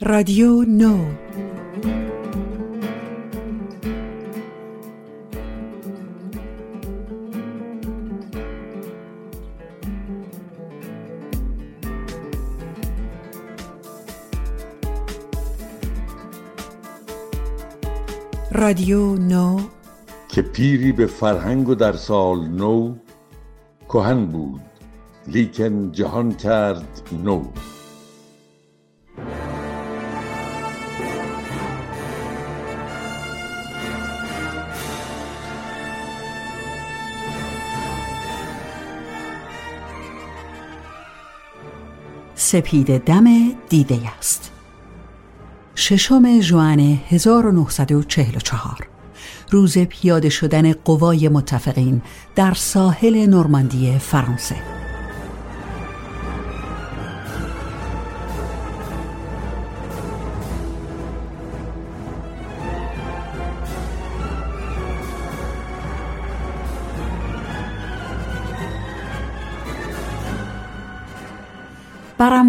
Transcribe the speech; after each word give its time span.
رادیو 0.00 0.62
نو. 0.62 1.04
رادیو 18.52 19.14
نو. 19.16 19.60
که 20.28 20.42
پیری 20.42 20.92
به 20.92 21.06
فرهنگ 21.06 21.68
و 21.68 21.74
در 21.74 21.92
سال 21.92 22.48
نو 22.48 22.94
کهن 23.88 24.26
بود 24.26 24.60
لیکن 25.26 25.92
جهان 25.92 26.32
کرد 26.32 27.02
نو. 27.24 27.42
سپید 42.50 43.04
دم 43.04 43.24
دیده 43.68 44.00
است. 44.18 44.50
ششم 45.74 46.40
جوان 46.40 46.80
1944 47.08 48.88
روز 49.50 49.78
پیاده 49.78 50.28
شدن 50.28 50.72
قوای 50.72 51.28
متفقین 51.28 52.02
در 52.34 52.54
ساحل 52.54 53.26
نورماندی 53.26 53.98
فرانسه. 53.98 54.77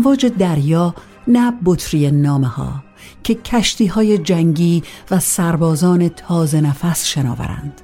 امواج 0.10 0.26
دریا 0.26 0.96
نه 1.28 1.54
بطری 1.66 2.12
نامه 2.12 2.48
ها 2.48 2.84
که 3.24 3.36
کشتی 3.36 3.88
های 3.88 4.18
جنگی 4.18 4.84
و 5.12 5.20
سربازان 5.20 6.08
تازه 6.10 6.62
نفس 6.62 7.06
شناورند 7.06 7.82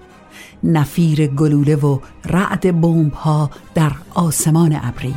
نفیر 0.63 1.27
گلوله 1.27 1.75
و 1.75 1.99
رعد 2.25 2.81
بمب 2.81 3.13
ها 3.13 3.49
در 3.75 3.91
آسمان 4.13 4.79
ابری 4.83 5.15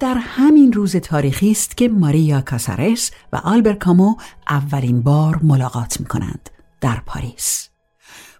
در 0.00 0.14
همین 0.14 0.72
روز 0.72 0.96
تاریخی 0.96 1.50
است 1.50 1.76
که 1.76 1.88
ماریا 1.88 2.40
کاسارس 2.40 3.10
و 3.32 3.36
آلبر 3.36 3.72
کامو 3.72 4.14
اولین 4.48 5.02
بار 5.02 5.40
ملاقات 5.42 6.00
می 6.00 6.06
کنند 6.06 6.50
در 6.80 7.02
پاریس. 7.06 7.75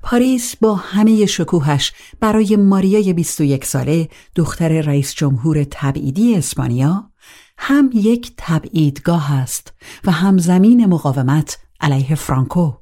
پاریس 0.08 0.56
با 0.56 0.74
همه 0.74 1.26
شکوهش 1.26 1.92
برای 2.20 2.56
ماریای 2.56 3.12
21 3.12 3.64
ساله 3.64 4.08
دختر 4.34 4.80
رئیس 4.80 5.14
جمهور 5.14 5.64
تبعیدی 5.70 6.36
اسپانیا 6.36 7.10
هم 7.58 7.90
یک 7.94 8.32
تبعیدگاه 8.36 9.32
است 9.32 9.72
و 10.04 10.10
هم 10.10 10.38
زمین 10.38 10.86
مقاومت 10.86 11.58
علیه 11.80 12.14
فرانکو. 12.14 12.72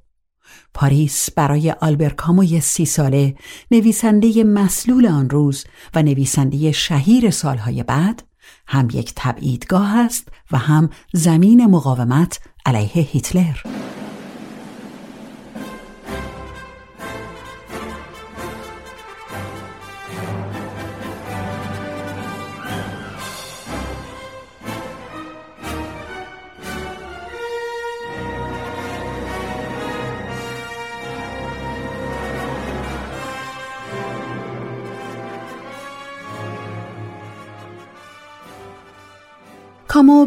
پاریس 0.74 1.30
برای 1.30 1.70
آلبرکاموی 1.70 2.60
سی 2.60 2.84
ساله 2.84 3.34
نویسنده 3.70 4.44
مسلول 4.44 5.06
آن 5.06 5.30
روز 5.30 5.64
و 5.94 6.02
نویسنده 6.02 6.72
شهیر 6.72 7.30
سالهای 7.30 7.82
بعد 7.82 8.22
هم 8.66 8.88
یک 8.92 9.12
تبعیدگاه 9.16 9.98
است 9.98 10.28
و 10.52 10.58
هم 10.58 10.90
زمین 11.12 11.66
مقاومت 11.66 12.40
علیه 12.66 13.02
هیتلر. 13.02 13.56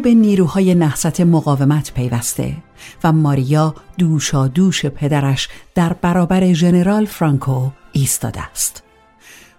به 0.00 0.14
نیروهای 0.14 0.74
نهضت 0.74 1.20
مقاومت 1.20 1.94
پیوسته 1.94 2.56
و 3.04 3.12
ماریا 3.12 3.74
دوشا 3.98 4.48
دوش 4.48 4.86
پدرش 4.86 5.48
در 5.74 5.92
برابر 5.92 6.52
ژنرال 6.52 7.04
فرانکو 7.04 7.70
ایستاده 7.92 8.40
است. 8.50 8.82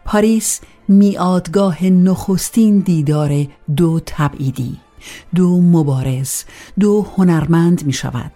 پاریس 0.05 0.61
میادگاه 0.87 1.85
نخستین 1.85 2.79
دیدار 2.79 3.47
دو 3.75 3.99
تبعیدی، 4.05 4.77
دو 5.35 5.61
مبارز، 5.61 6.43
دو 6.79 7.05
هنرمند 7.17 7.85
می 7.85 7.93
شود. 7.93 8.31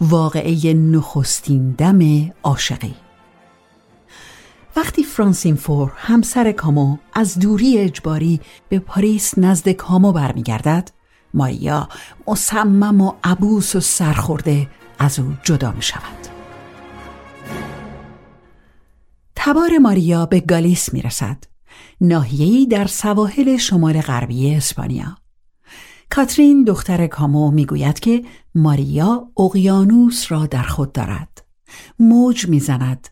واقعه 0.00 0.74
نخستین 0.74 1.70
دم 1.70 2.30
عاشقی. 2.42 2.94
وقتی 4.76 5.04
فرانسین 5.04 5.54
فور 5.54 5.92
همسر 5.96 6.52
کامو 6.52 6.96
از 7.14 7.38
دوری 7.38 7.78
اجباری 7.78 8.40
به 8.68 8.78
پاریس 8.78 9.38
نزد 9.38 9.68
کامو 9.68 10.12
برمیگردد 10.12 10.90
ماریا 11.34 11.88
مصمم 12.26 13.00
و 13.00 13.12
عبوس 13.24 13.76
و 13.76 13.80
سرخورده 13.80 14.68
از 14.98 15.18
او 15.18 15.32
جدا 15.42 15.72
می 15.72 15.82
شود 15.82 16.22
تبار 19.36 19.78
ماریا 19.78 20.26
به 20.26 20.40
گالیس 20.40 20.94
می 20.94 21.02
رسد 21.02 21.44
ناحیه‌ای 22.00 22.66
در 22.66 22.86
سواحل 22.86 23.56
شمال 23.56 24.00
غربی 24.00 24.54
اسپانیا. 24.54 25.16
کاترین 26.10 26.64
دختر 26.64 27.06
کامو 27.06 27.50
می‌گوید 27.50 28.00
که 28.00 28.24
ماریا 28.54 29.28
اقیانوس 29.36 30.32
را 30.32 30.46
در 30.46 30.62
خود 30.62 30.92
دارد. 30.92 31.44
موج 31.98 32.48
می‌زند 32.48 33.08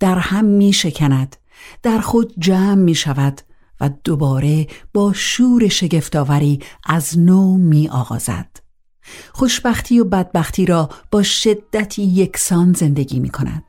در 0.00 0.18
هم 0.18 0.44
می 0.44 0.72
شکند 0.72 1.36
در 1.82 2.00
خود 2.00 2.34
جمع 2.38 2.74
می 2.74 2.94
شود 2.94 3.40
و 3.80 3.90
دوباره 4.04 4.66
با 4.94 5.12
شور 5.12 5.68
شگفتآوری 5.68 6.60
از 6.86 7.18
نو 7.18 7.56
می 7.56 7.88
آغازد. 7.88 8.46
خوشبختی 9.32 10.00
و 10.00 10.04
بدبختی 10.04 10.66
را 10.66 10.88
با 11.10 11.22
شدتی 11.22 12.02
یکسان 12.02 12.72
زندگی 12.72 13.20
می 13.20 13.30
کند. 13.30 13.64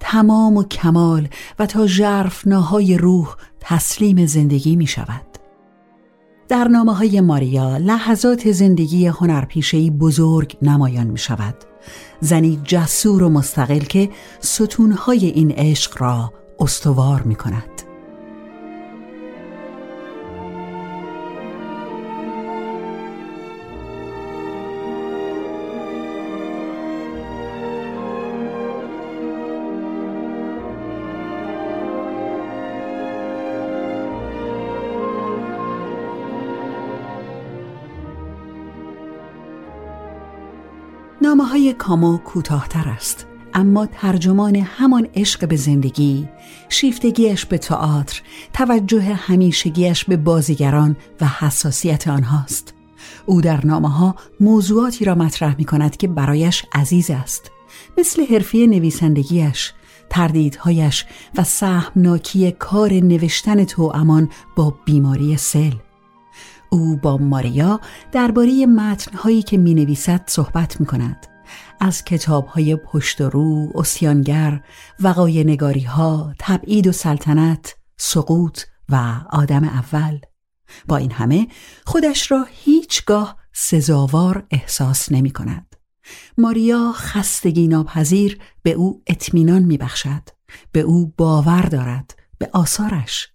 تمام 0.00 0.56
و 0.56 0.64
کمال 0.64 1.28
و 1.58 1.66
تا 1.66 1.86
ناهای 2.46 2.96
روح 2.96 3.34
تسلیم 3.60 4.26
زندگی 4.26 4.76
می 4.76 4.86
شود. 4.86 5.26
در 6.48 6.68
نامه 6.68 6.94
های 6.94 7.20
ماریا 7.20 7.76
لحظات 7.76 8.52
زندگی 8.52 9.06
هنرپیشهی 9.06 9.90
بزرگ 9.90 10.56
نمایان 10.62 11.06
می 11.06 11.18
شود. 11.18 11.54
زنی 12.20 12.60
جسور 12.64 13.22
و 13.22 13.28
مستقل 13.28 13.78
که 13.78 14.10
ستونهای 14.40 15.26
این 15.26 15.50
عشق 15.50 16.02
را 16.02 16.32
استوار 16.58 17.22
می 17.22 17.34
کند. 17.34 17.73
کامو 41.72 42.18
کوتاهتر 42.18 42.88
است. 42.88 43.26
اما 43.54 43.86
ترجمان 43.86 44.56
همان 44.56 45.08
عشق 45.14 45.48
به 45.48 45.56
زندگی 45.56 46.28
شیفتگیش 46.68 47.46
به 47.46 47.58
تئاتر 47.58 48.22
توجه 48.52 49.02
همیشگیش 49.02 50.04
به 50.04 50.16
بازیگران 50.16 50.96
و 51.20 51.26
حساسیت 51.26 52.08
آنهاست. 52.08 52.74
او 53.26 53.40
در 53.40 53.66
نامه 53.66 53.90
ها 53.90 54.14
موضوعاتی 54.40 55.04
را 55.04 55.14
مطرح 55.14 55.56
می 55.58 55.64
کند 55.64 55.96
که 55.96 56.08
برایش 56.08 56.64
عزیز 56.72 57.10
است. 57.10 57.50
مثل 57.98 58.26
حرفی 58.26 58.66
نویسندگیش 58.66 59.72
تردیدهایش 60.10 61.06
و 61.36 61.44
سهمناکی 61.44 62.52
کار 62.52 62.92
نوشتن 62.92 63.64
تو 63.64 63.92
امان 63.94 64.28
با 64.56 64.74
بیماری 64.84 65.36
سل. 65.36 65.72
او 66.70 66.96
با 66.96 67.16
ماریا 67.16 67.80
درباره 68.12 68.66
متنهایی 68.66 69.42
که 69.42 69.56
می 69.56 69.74
نویسد 69.74 70.24
صحبت 70.26 70.80
می 70.80 70.86
کند 70.86 71.33
از 71.80 72.04
کتاب 72.04 72.46
های 72.46 72.76
پشت 72.76 73.20
و 73.20 73.30
رو، 73.30 73.72
اسیانگر، 73.74 74.60
وقای 75.00 75.44
نگاری 75.44 75.82
ها، 75.82 76.34
تبعید 76.38 76.86
و 76.86 76.92
سلطنت، 76.92 77.76
سقوط 77.96 78.60
و 78.88 79.20
آدم 79.30 79.64
اول 79.64 80.18
با 80.88 80.96
این 80.96 81.12
همه 81.12 81.48
خودش 81.86 82.30
را 82.30 82.46
هیچگاه 82.50 83.36
سزاوار 83.52 84.46
احساس 84.50 85.12
نمی 85.12 85.30
کند. 85.30 85.76
ماریا 86.38 86.92
خستگی 86.94 87.68
ناپذیر 87.68 88.38
به 88.62 88.72
او 88.72 89.02
اطمینان 89.06 89.62
می 89.62 89.76
بخشد. 89.76 90.22
به 90.72 90.80
او 90.80 91.12
باور 91.16 91.62
دارد 91.62 92.14
به 92.38 92.50
آثارش 92.52 93.28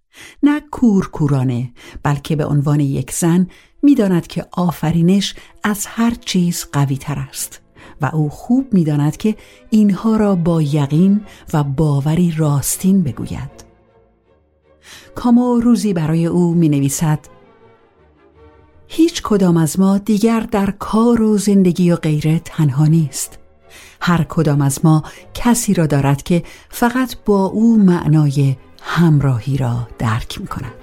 نه 0.44 0.62
کورکورانه 0.72 1.74
بلکه 2.04 2.36
به 2.36 2.46
عنوان 2.46 2.80
یک 2.80 3.12
زن 3.12 3.48
می‌داند 3.84 4.28
که 4.28 4.46
آفرینش 4.52 5.36
از 5.64 5.86
هر 5.86 6.14
چیز 6.16 6.66
قوی 6.72 6.98
تر 6.98 7.20
است 7.20 7.62
و 8.02 8.10
او 8.14 8.30
خوب 8.30 8.74
می‌داند 8.74 9.18
که 9.18 9.36
اینها 9.70 10.18
را 10.18 10.36
با 10.36 10.62
یقین 10.62 11.22
و 11.54 11.64
باوری 11.64 12.34
راستین 12.38 13.04
بگوید 13.04 13.70
کامو 15.16 15.60
روزی 15.60 15.94
برای 15.94 16.26
او 16.26 16.54
می 16.54 16.70
نویسد 16.70 17.20
هیچ 18.88 19.22
کدام 19.24 19.58
از 19.58 19.80
ما 19.80 19.98
دیگر 19.98 20.40
در 20.40 20.72
کار 20.72 21.22
و 21.22 21.38
زندگی 21.38 21.92
و 21.92 21.96
غیره 21.96 22.40
تنها 22.40 22.86
نیست 22.86 23.40
هر 24.02 24.24
کدام 24.24 24.62
از 24.62 24.86
ما 24.86 25.04
کسی 25.34 25.74
را 25.74 25.86
دارد 25.86 26.24
که 26.24 26.44
فقط 26.70 27.16
با 27.26 27.46
او 27.46 27.78
معنای 27.78 28.56
همراهی 28.82 29.58
را 29.58 29.88
درک 29.98 30.42
می 30.42 30.48
کند. 30.48 30.79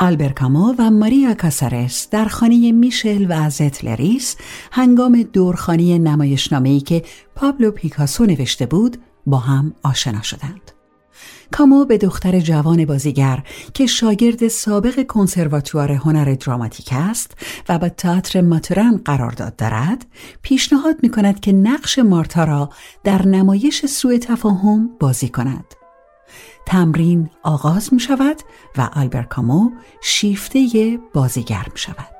آلبرکامو 0.00 0.74
و 0.78 0.90
ماریا 0.90 1.34
کاسارس 1.34 2.08
در 2.10 2.24
خانه 2.24 2.72
میشل 2.72 3.26
و 3.28 3.50
زتلریس 3.50 4.36
هنگام 4.72 5.22
دورخانی 5.22 5.98
نمایشنامه‌ای 5.98 6.80
که 6.80 7.02
پابلو 7.34 7.70
پیکاسو 7.70 8.26
نوشته 8.26 8.66
بود 8.66 8.96
با 9.26 9.38
هم 9.38 9.74
آشنا 9.82 10.22
شدند. 10.22 10.72
کامو 11.50 11.84
به 11.84 11.98
دختر 11.98 12.40
جوان 12.40 12.84
بازیگر 12.84 13.42
که 13.74 13.86
شاگرد 13.86 14.48
سابق 14.48 15.06
کنسرواتوار 15.06 15.92
هنر 15.92 16.34
دراماتیک 16.34 16.88
است 16.92 17.34
و 17.68 17.78
به 17.78 17.88
تئاتر 17.88 18.40
ماتران 18.40 18.96
قرارداد 19.04 19.56
دارد 19.56 20.06
پیشنهاد 20.42 20.96
می 21.02 21.10
کند 21.10 21.40
که 21.40 21.52
نقش 21.52 21.98
مارتا 21.98 22.44
را 22.44 22.70
در 23.04 23.26
نمایش 23.26 23.86
سوء 23.86 24.18
تفاهم 24.18 24.90
بازی 25.00 25.28
کند 25.28 25.79
تمرین 26.70 27.30
آغاز 27.42 27.94
می 27.94 28.00
شود 28.00 28.36
و 28.76 28.90
آلبر 28.94 29.22
کامو 29.22 29.70
شیفته 30.02 30.98
بازیگر 31.14 31.66
می 31.72 31.78
شود. 31.78 32.16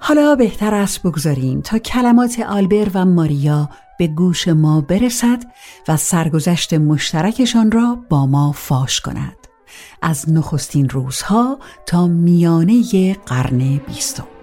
حالا 0.00 0.34
بهتر 0.34 0.74
است 0.74 1.02
بگذاریم 1.02 1.60
تا 1.60 1.78
کلمات 1.78 2.40
آلبر 2.40 2.90
و 2.94 3.04
ماریا 3.04 3.70
به 3.98 4.06
گوش 4.06 4.48
ما 4.48 4.80
برسد 4.80 5.42
و 5.88 5.96
سرگذشت 5.96 6.74
مشترکشان 6.74 7.70
را 7.70 7.98
با 8.08 8.26
ما 8.26 8.52
فاش 8.52 9.00
کند. 9.00 9.36
از 10.02 10.30
نخستین 10.30 10.88
روزها 10.88 11.58
تا 11.86 12.06
میانه 12.06 13.14
قرن 13.14 13.76
بیستم. 13.76 14.37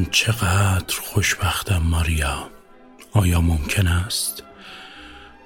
من 0.00 0.06
چقدر 0.10 1.00
خوشبختم 1.00 1.78
ماریا؟ 1.78 2.50
آیا 3.12 3.40
ممکن 3.40 3.86
است 3.86 4.42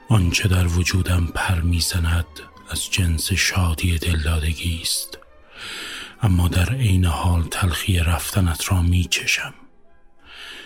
آنچه 0.08 0.48
در 0.48 0.66
وجودم 0.66 1.26
پر 1.26 1.60
می‌زند 1.60 2.26
از 2.70 2.90
جنس 2.90 3.32
شادی 3.32 3.98
دلدادگی 3.98 4.80
است؟ 4.82 5.18
اما 6.22 6.48
در 6.48 6.72
عین 6.72 7.04
حال 7.04 7.42
تلخی 7.42 7.98
رفتنت 7.98 8.72
را 8.72 8.82
می 8.82 9.04
چشم 9.04 9.54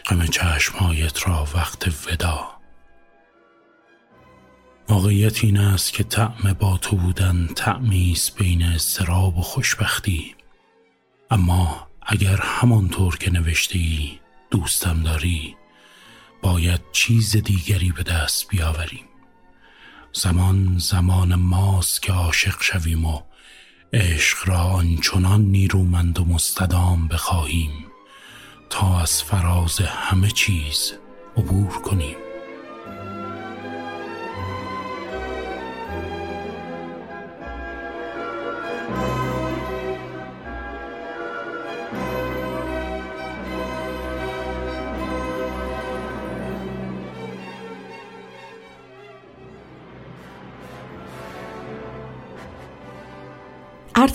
غم 0.07 0.27
چشمهایت 0.27 1.29
را 1.29 1.49
وقت 1.55 1.89
ودا. 1.89 2.51
واقعیت 4.89 5.45
این 5.45 5.59
است 5.59 5.93
که 5.93 6.05
طعم 6.05 6.53
با 6.59 6.77
تو 6.77 6.97
بودن 6.97 7.49
طعمی 7.57 8.13
است 8.13 8.37
بین 8.37 8.63
استراب 8.63 9.39
و 9.39 9.43
خوشبختی. 9.43 10.35
اما 11.31 11.88
اگر 12.11 12.37
همانطور 12.43 13.17
که 13.17 13.31
نوشته 13.31 13.79
ای 13.79 14.19
دوستم 14.51 15.03
داری 15.03 15.57
باید 16.43 16.81
چیز 16.93 17.37
دیگری 17.37 17.93
به 17.93 18.03
دست 18.03 18.49
بیاوریم. 18.49 19.05
زمان 20.13 20.79
زمان 20.79 21.35
ماست 21.35 22.03
که 22.03 22.13
عاشق 22.13 22.63
شویم 22.63 23.05
و 23.05 23.23
عشق 23.93 24.49
را 24.49 24.59
آنچنان 24.59 25.41
نیرومند 25.41 26.19
و 26.19 26.25
مستدام 26.25 27.09
بخواهیم 27.09 27.87
تا 28.71 29.01
از 29.01 29.23
فراز 29.23 29.81
همه 29.81 30.31
چیز 30.31 30.93
عبور 31.37 31.83
کنیم. 31.83 32.28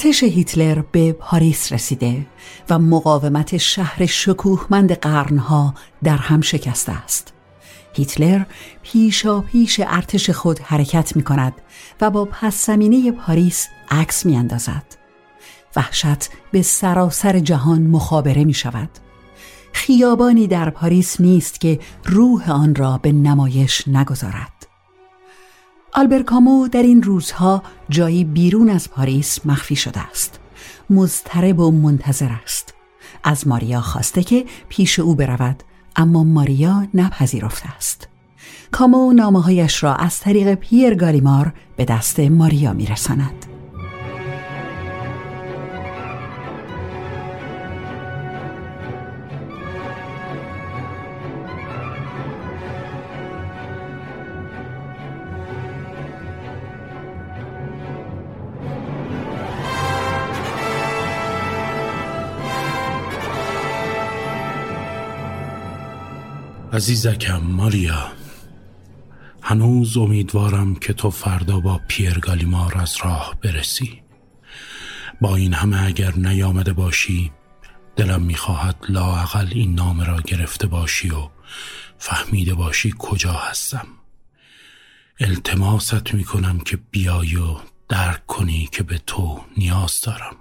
ارتش 0.05 0.23
هیتلر 0.23 0.81
به 0.91 1.13
پاریس 1.13 1.71
رسیده 1.71 2.25
و 2.69 2.79
مقاومت 2.79 3.57
شهر 3.57 4.05
شکوهمند 4.05 4.91
قرنها 4.91 5.73
در 6.03 6.17
هم 6.17 6.41
شکسته 6.41 6.91
است. 6.91 7.33
هیتلر 7.93 8.43
پیشا 8.81 9.41
پیش 9.41 9.81
ارتش 9.83 10.29
خود 10.29 10.59
حرکت 10.59 11.15
می 11.15 11.23
کند 11.23 11.53
و 12.01 12.09
با 12.09 12.25
پس 12.25 12.65
زمینه 12.65 13.11
پاریس 13.11 13.67
عکس 13.91 14.25
می 14.25 14.37
اندازد. 14.37 14.83
وحشت 15.75 16.29
به 16.51 16.61
سراسر 16.61 17.39
جهان 17.39 17.81
مخابره 17.81 18.43
می 18.43 18.53
شود. 18.53 18.89
خیابانی 19.73 20.47
در 20.47 20.69
پاریس 20.69 21.21
نیست 21.21 21.61
که 21.61 21.79
روح 22.05 22.51
آن 22.51 22.75
را 22.75 22.97
به 22.97 23.11
نمایش 23.11 23.87
نگذارد. 23.87 24.52
آلبرکامو 25.95 26.67
در 26.67 26.83
این 26.83 27.03
روزها 27.03 27.63
جایی 27.89 28.23
بیرون 28.23 28.69
از 28.69 28.91
پاریس 28.91 29.39
مخفی 29.45 29.75
شده 29.75 29.99
است. 29.99 30.39
مضطرب 30.89 31.59
و 31.59 31.71
منتظر 31.71 32.29
است. 32.43 32.73
از 33.23 33.47
ماریا 33.47 33.81
خواسته 33.81 34.23
که 34.23 34.45
پیش 34.69 34.99
او 34.99 35.15
برود 35.15 35.63
اما 35.95 36.23
ماریا 36.23 36.87
نپذیرفته 36.93 37.75
است. 37.75 38.07
کامو 38.71 39.13
نامه 39.13 39.67
را 39.81 39.95
از 39.95 40.19
طریق 40.19 40.53
پیر 40.53 40.95
گالیمار 40.95 41.53
به 41.75 41.85
دست 41.85 42.19
ماریا 42.19 42.73
میرساند. 42.73 43.52
عزیزکم 66.73 67.37
ماریا 67.37 68.11
هنوز 69.41 69.97
امیدوارم 69.97 70.75
که 70.75 70.93
تو 70.93 71.09
فردا 71.09 71.59
با 71.59 71.81
پیر 71.87 72.19
گالیمار 72.19 72.77
از 72.77 72.97
راه 73.03 73.35
برسی. 73.41 74.03
با 75.21 75.35
این 75.35 75.53
همه 75.53 75.83
اگر 75.83 76.15
نیامده 76.15 76.73
باشی 76.73 77.31
دلم 77.95 78.21
می‌خواهد 78.21 78.75
لاعقل 78.89 79.47
این 79.51 79.75
نامه 79.75 80.05
را 80.05 80.21
گرفته 80.21 80.67
باشی 80.67 81.09
و 81.09 81.29
فهمیده 81.97 82.53
باشی 82.53 82.93
کجا 82.99 83.33
هستم. 83.33 83.87
التماست 85.19 86.13
می 86.13 86.23
کنم 86.23 86.59
که 86.59 86.77
بیای 86.91 87.35
و 87.35 87.57
درک 87.89 88.25
کنی 88.25 88.69
که 88.71 88.83
به 88.83 88.97
تو 88.97 89.41
نیاز 89.57 90.01
دارم. 90.01 90.35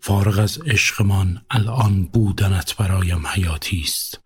فارغ 0.00 0.38
از 0.38 0.58
عشقمان 0.58 1.42
الان 1.50 2.04
بودنت 2.04 2.76
برایم 2.76 3.26
حیاتی 3.26 3.80
است. 3.80 4.21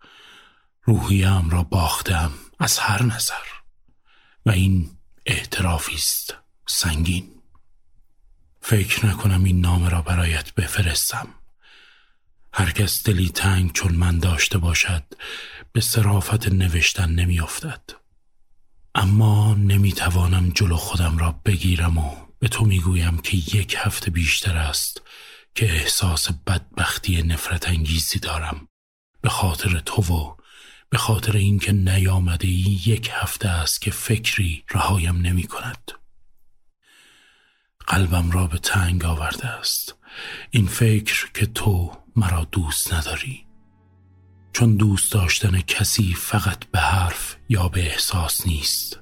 روحیم 0.87 1.49
را 1.49 1.63
باختم 1.63 2.31
از 2.59 2.79
هر 2.79 3.03
نظر. 3.03 3.33
و 4.45 4.51
این 4.51 4.89
اعترافی 5.25 5.95
است 5.95 6.35
سنگین. 6.67 7.31
فکر 8.61 9.05
نکنم 9.05 9.43
این 9.43 9.61
نامه 9.61 9.89
را 9.89 10.01
برایت 10.01 10.53
بفرستم. 10.53 11.27
هرکس 12.53 13.03
دلی 13.03 13.29
تنگ 13.29 13.71
چون 13.71 13.95
من 13.95 14.19
داشته 14.19 14.57
باشد 14.57 15.03
به 15.71 15.81
صرافت 15.81 16.47
نوشتن 16.47 17.09
نمیافتد. 17.11 17.81
اما 18.95 19.53
نمی‌توانم 19.53 20.49
جلو 20.49 20.75
خودم 20.75 21.17
را 21.17 21.31
بگیرم 21.31 21.97
و 21.97 22.15
به 22.39 22.47
تو 22.47 22.65
می‌گویم 22.65 23.17
که 23.17 23.37
یک 23.37 23.75
هفته 23.77 24.11
بیشتر 24.11 24.57
است 24.57 25.01
که 25.55 25.73
احساس 25.73 26.31
بدبختی 26.31 27.21
نفرت 27.21 27.67
انگیزی 27.67 28.19
دارم. 28.19 28.67
به 29.21 29.29
خاطر 29.29 29.79
تو 29.79 30.01
و 30.01 30.46
به 30.89 30.97
خاطر 30.97 31.37
اینکه 31.37 31.71
نیامده 31.71 32.47
ای 32.47 32.79
یک 32.85 33.09
هفته 33.13 33.49
است 33.49 33.81
که 33.81 33.91
فکری 33.91 34.63
رهایم 34.71 35.17
نمی 35.17 35.43
کند. 35.43 35.91
قلبم 37.87 38.31
را 38.31 38.47
به 38.47 38.57
تنگ 38.57 39.05
آورده 39.05 39.47
است. 39.47 39.95
این 40.51 40.67
فکر 40.67 41.31
که 41.33 41.45
تو 41.45 41.91
مرا 42.15 42.47
دوست 42.51 42.93
نداری. 42.93 43.45
چون 44.53 44.75
دوست 44.75 45.11
داشتن 45.11 45.61
کسی 45.61 46.13
فقط 46.13 46.65
به 46.65 46.79
حرف 46.79 47.35
یا 47.49 47.67
به 47.67 47.83
احساس 47.83 48.47
نیست. 48.47 48.99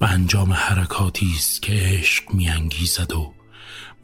و 0.00 0.04
انجام 0.04 0.52
حرکاتی 0.52 1.32
است 1.36 1.62
که 1.62 1.72
عشق 1.72 2.34
میانگیزد 2.34 3.12
و 3.12 3.35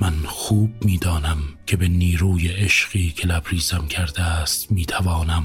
من 0.03 0.27
خوب 0.27 0.85
می‌دانم 0.85 1.39
که 1.67 1.77
به 1.77 1.89
نیروی 1.89 2.49
عشقی 2.49 3.11
که 3.11 3.27
لبریزم 3.27 3.87
کرده 3.87 4.23
است 4.23 4.73
می‌توانم 4.73 5.45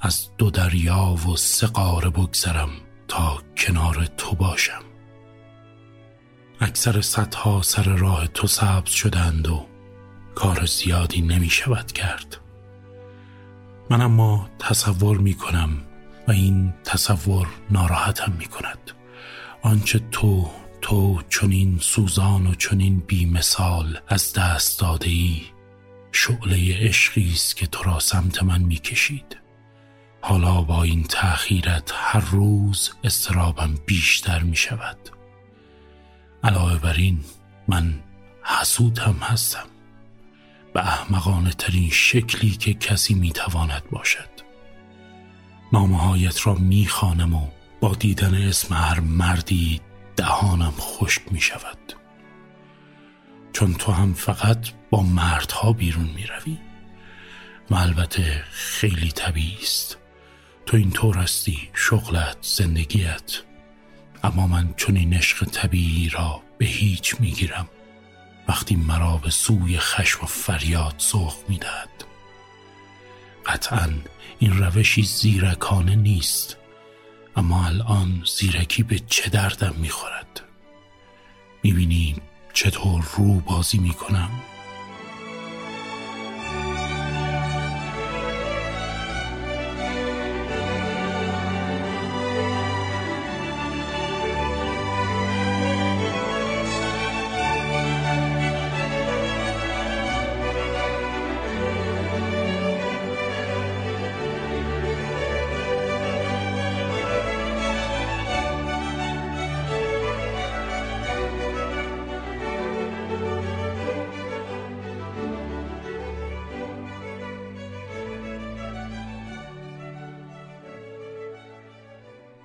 از 0.00 0.28
دو 0.38 0.50
دریا 0.50 1.16
و 1.28 1.36
سه 1.36 1.66
قاره 1.66 2.10
بگذرم 2.10 2.68
تا 3.08 3.42
کنار 3.56 4.06
تو 4.16 4.36
باشم. 4.36 4.82
اکثر 6.60 7.00
صدها 7.00 7.62
سر 7.62 7.82
راه 7.82 8.26
تو 8.26 8.46
سبز 8.46 8.90
شدند 8.90 9.48
و 9.48 9.66
کار 10.34 10.66
زیادی 10.66 11.22
نمی 11.22 11.50
شود 11.50 11.92
کرد. 11.92 12.40
من 13.90 14.00
اما 14.00 14.48
تصور 14.58 15.18
می 15.18 15.34
کنم 15.34 15.70
و 16.28 16.32
این 16.32 16.74
تصور 16.84 17.48
ناراحتم 17.70 18.32
می 18.38 18.46
کند 18.46 18.90
آنچه 19.62 19.98
تو 20.10 20.50
تو 20.84 21.22
چنین 21.30 21.78
سوزان 21.80 22.46
و 22.46 22.54
چنین 22.54 22.98
بیمثال 23.06 23.98
از 24.08 24.32
دست 24.32 24.80
داده 24.80 25.10
ای 25.10 25.42
شعله 26.12 26.76
عشقی 26.78 27.32
است 27.32 27.56
که 27.56 27.66
تو 27.66 27.82
را 27.82 27.98
سمت 27.98 28.42
من 28.42 28.62
می‌کشید. 28.62 29.36
حالا 30.20 30.62
با 30.62 30.82
این 30.82 31.02
تأخیرت 31.02 31.92
هر 31.94 32.20
روز 32.20 32.90
استرابم 33.04 33.74
بیشتر 33.86 34.42
می 34.42 34.56
شود 34.56 34.98
علاوه 36.42 36.78
بر 36.78 36.92
این 36.92 37.20
من 37.68 38.00
حسود 38.42 38.98
هم 38.98 39.16
هستم. 39.22 39.66
به 40.74 40.80
احمقانه 40.80 41.50
ترین 41.50 41.90
شکلی 41.90 42.50
که 42.50 42.74
کسی 42.74 43.14
می‌تواند 43.14 43.82
باشد. 43.90 44.30
نامه 45.72 45.98
هایت 45.98 46.46
را 46.46 46.54
می‌خوانم 46.54 47.34
و 47.34 47.48
با 47.80 47.94
دیدن 47.94 48.34
اسم 48.34 48.74
هر 48.74 49.00
مردی 49.00 49.80
دهانم 50.16 50.74
خشک 50.78 51.22
می 51.30 51.40
شود. 51.40 51.92
چون 53.52 53.74
تو 53.74 53.92
هم 53.92 54.14
فقط 54.14 54.68
با 54.90 55.02
مردها 55.02 55.72
بیرون 55.72 56.10
می 56.16 56.26
روی 56.26 56.58
و 57.70 57.74
البته 57.74 58.44
خیلی 58.50 59.10
طبیعی 59.10 59.58
است. 59.62 59.98
تو 60.66 60.76
اینطور 60.76 61.18
هستی 61.18 61.70
شغلت 61.74 62.36
زندگیت. 62.40 63.40
اما 64.24 64.46
من 64.46 64.74
چون 64.76 64.96
این 64.96 65.14
عشق 65.14 65.44
طبیعی 65.44 66.08
را 66.08 66.42
به 66.58 66.66
هیچ 66.66 67.20
می 67.20 67.30
گیرم. 67.30 67.68
وقتی 68.48 68.76
مرا 68.76 69.16
به 69.16 69.30
سوی 69.30 69.78
خشم 69.78 70.24
و 70.24 70.26
فریاد 70.26 70.94
سوخ 70.98 71.36
می 71.48 71.58
دهد. 71.58 72.04
قطعا 73.46 73.92
این 74.38 74.58
روشی 74.58 75.02
زیرکانه 75.02 75.96
نیست. 75.96 76.56
اما 77.36 77.66
الان 77.66 78.22
زیرکی 78.38 78.82
به 78.82 78.98
چه 78.98 79.30
دردم 79.30 79.74
می‌خورد؟ 79.76 80.40
می‌بینی 81.62 82.16
چطور 82.52 83.04
رو 83.16 83.40
بازی 83.40 83.78
می‌کنم؟ 83.78 84.30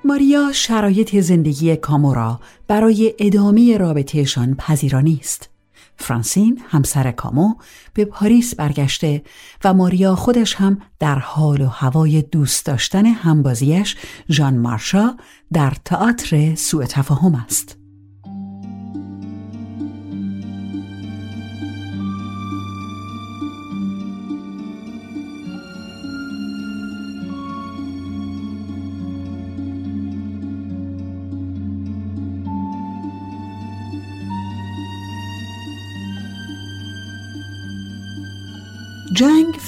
ماریا 0.10 0.51
شرایط 0.51 1.16
زندگی 1.16 1.75
کامو 1.75 2.38
برای 2.68 3.13
ادامه 3.20 3.78
رابطهشان 3.78 4.56
پذیرانی 4.56 5.20
است. 5.22 5.50
فرانسین 5.98 6.62
همسر 6.70 7.12
کامو 7.12 7.56
به 7.94 8.06
پاریس 8.06 8.56
برگشته 8.56 9.24
و 9.63 9.74
ماریا 9.74 10.16
خودش 10.16 10.56
هم 10.56 10.82
در 11.00 11.20
حال 11.20 11.62
و 11.62 11.68
هوای 11.68 12.22
دوست 12.22 12.66
داشتن 12.66 13.06
همبازیش 13.06 13.96
ژان 14.30 14.58
مارشا 14.58 15.18
در 15.54 15.74
تئاتر 15.86 16.56
سوء 16.56 16.86
تفاهم 16.86 17.36
است. 17.36 17.79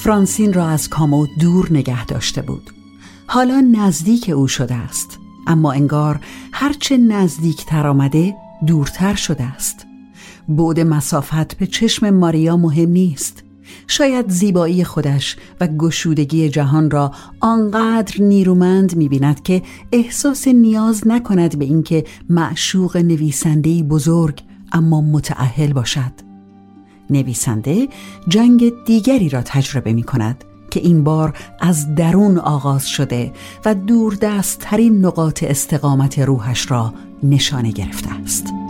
فرانسین 0.01 0.53
را 0.53 0.67
از 0.67 0.89
کامو 0.89 1.27
دور 1.39 1.67
نگه 1.71 2.05
داشته 2.05 2.41
بود. 2.41 2.71
حالا 3.27 3.59
نزدیک 3.59 4.29
او 4.29 4.47
شده 4.47 4.75
است 4.75 5.19
اما 5.47 5.71
انگار 5.71 6.19
هرچه 6.51 6.97
نزدیک 6.97 7.65
تر 7.65 7.87
آمده 7.87 8.35
دورتر 8.67 9.15
شده 9.15 9.43
است. 9.43 9.85
بود 10.47 10.79
مسافت 10.79 11.57
به 11.57 11.67
چشم 11.67 12.09
ماریا 12.09 12.57
مهم 12.57 12.89
نیست. 12.89 13.43
شاید 13.87 14.29
زیبایی 14.29 14.83
خودش 14.83 15.37
و 15.59 15.67
گشودگی 15.67 16.49
جهان 16.49 16.91
را 16.91 17.11
آنقدر 17.39 18.21
نیرومند 18.21 18.95
می‌بیند 18.95 19.43
که 19.43 19.61
احساس 19.91 20.47
نیاز 20.47 21.07
نکند 21.07 21.59
به 21.59 21.65
اینکه 21.65 22.05
معشوق 22.29 22.97
نویسندهی 22.97 23.83
بزرگ 23.83 24.41
اما 24.71 25.01
متعهل 25.01 25.73
باشد. 25.73 26.30
نویسنده 27.11 27.87
جنگ 28.27 28.83
دیگری 28.85 29.29
را 29.29 29.41
تجربه 29.41 29.93
می 29.93 30.03
کند 30.03 30.43
که 30.71 30.79
این 30.79 31.03
بار 31.03 31.33
از 31.59 31.95
درون 31.95 32.37
آغاز 32.37 32.87
شده 32.87 33.31
و 33.65 33.75
دوردستترین 33.75 35.05
نقاط 35.05 35.43
استقامت 35.43 36.19
روحش 36.19 36.71
را 36.71 36.93
نشانه 37.23 37.71
گرفته 37.71 38.09
است. 38.23 38.60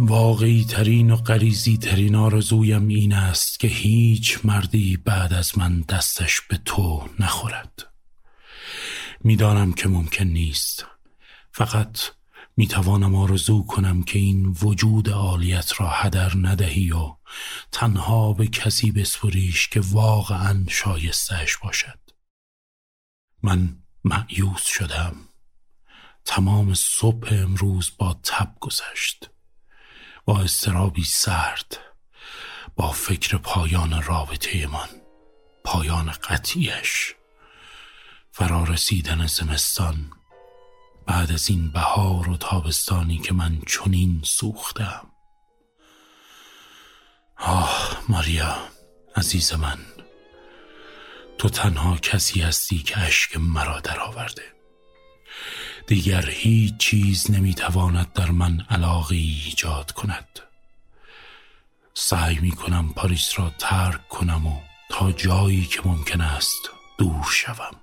واقعی 0.00 0.64
ترین 0.64 1.10
و 1.10 1.16
قریزی 1.16 1.76
ترین 1.76 2.14
آرزویم 2.14 2.88
این 2.88 3.14
است 3.14 3.60
که 3.60 3.68
هیچ 3.68 4.38
مردی 4.44 4.96
بعد 4.96 5.32
از 5.32 5.58
من 5.58 5.80
دستش 5.80 6.40
به 6.40 6.56
تو 6.64 7.08
نخورد. 7.18 7.92
می‌دانم 9.24 9.72
که 9.72 9.88
ممکن 9.88 10.24
نیست. 10.24 10.86
فقط 11.52 11.98
می 12.56 12.66
توانم 12.66 13.14
آرزو 13.14 13.62
کنم 13.62 14.02
که 14.02 14.18
این 14.18 14.56
وجود 14.62 15.08
عالیت 15.08 15.80
را 15.80 15.90
هدر 15.90 16.32
ندهی 16.36 16.92
و 16.92 17.16
تنها 17.72 18.32
به 18.32 18.46
کسی 18.46 18.92
بسپریش 18.92 19.68
که 19.68 19.80
واقعا 19.80 20.64
شایستهش 20.68 21.56
باشد. 21.56 21.98
من 23.42 23.78
معیوس 24.04 24.66
شدم. 24.66 25.16
تمام 26.24 26.74
صبح 26.74 27.28
امروز 27.30 27.90
با 27.98 28.20
تب 28.22 28.54
گذشت. 28.60 29.30
با 30.28 30.40
استرابی 30.40 31.04
سرد 31.04 31.78
با 32.76 32.92
فکر 32.92 33.36
پایان 33.36 34.02
رابطه 34.02 34.66
من 34.66 34.88
پایان 35.64 36.10
قطعیش. 36.10 37.14
فرارسیدن 38.32 39.26
زمستان 39.26 40.12
بعد 41.06 41.32
از 41.32 41.50
این 41.50 41.70
بهار 41.70 42.28
و 42.28 42.36
تابستانی 42.36 43.18
که 43.18 43.34
من 43.34 43.62
چنین 43.66 44.20
سوختم. 44.24 45.06
آه 47.36 48.02
ماریا 48.08 48.58
عزیز 49.16 49.52
من 49.52 49.78
تو 51.38 51.48
تنها 51.48 51.96
کسی 51.96 52.40
هستی 52.40 52.78
که 52.78 52.98
اشک 52.98 53.36
مرا 53.36 53.80
درآورده. 53.80 54.57
دیگر 55.88 56.30
هیچ 56.30 56.76
چیز 56.76 57.30
نمی‌تواند 57.30 58.12
در 58.12 58.30
من 58.30 58.60
علاقی 58.70 59.40
ایجاد 59.44 59.92
کند. 59.92 60.40
سعی 61.94 62.38
می 62.38 62.50
کنم 62.50 62.92
پاریس 62.92 63.38
را 63.38 63.50
ترک 63.58 64.08
کنم 64.08 64.46
و 64.46 64.60
تا 64.90 65.12
جایی 65.12 65.64
که 65.64 65.80
ممکن 65.84 66.20
است 66.20 66.70
دور 66.98 67.26
شوم. 67.30 67.76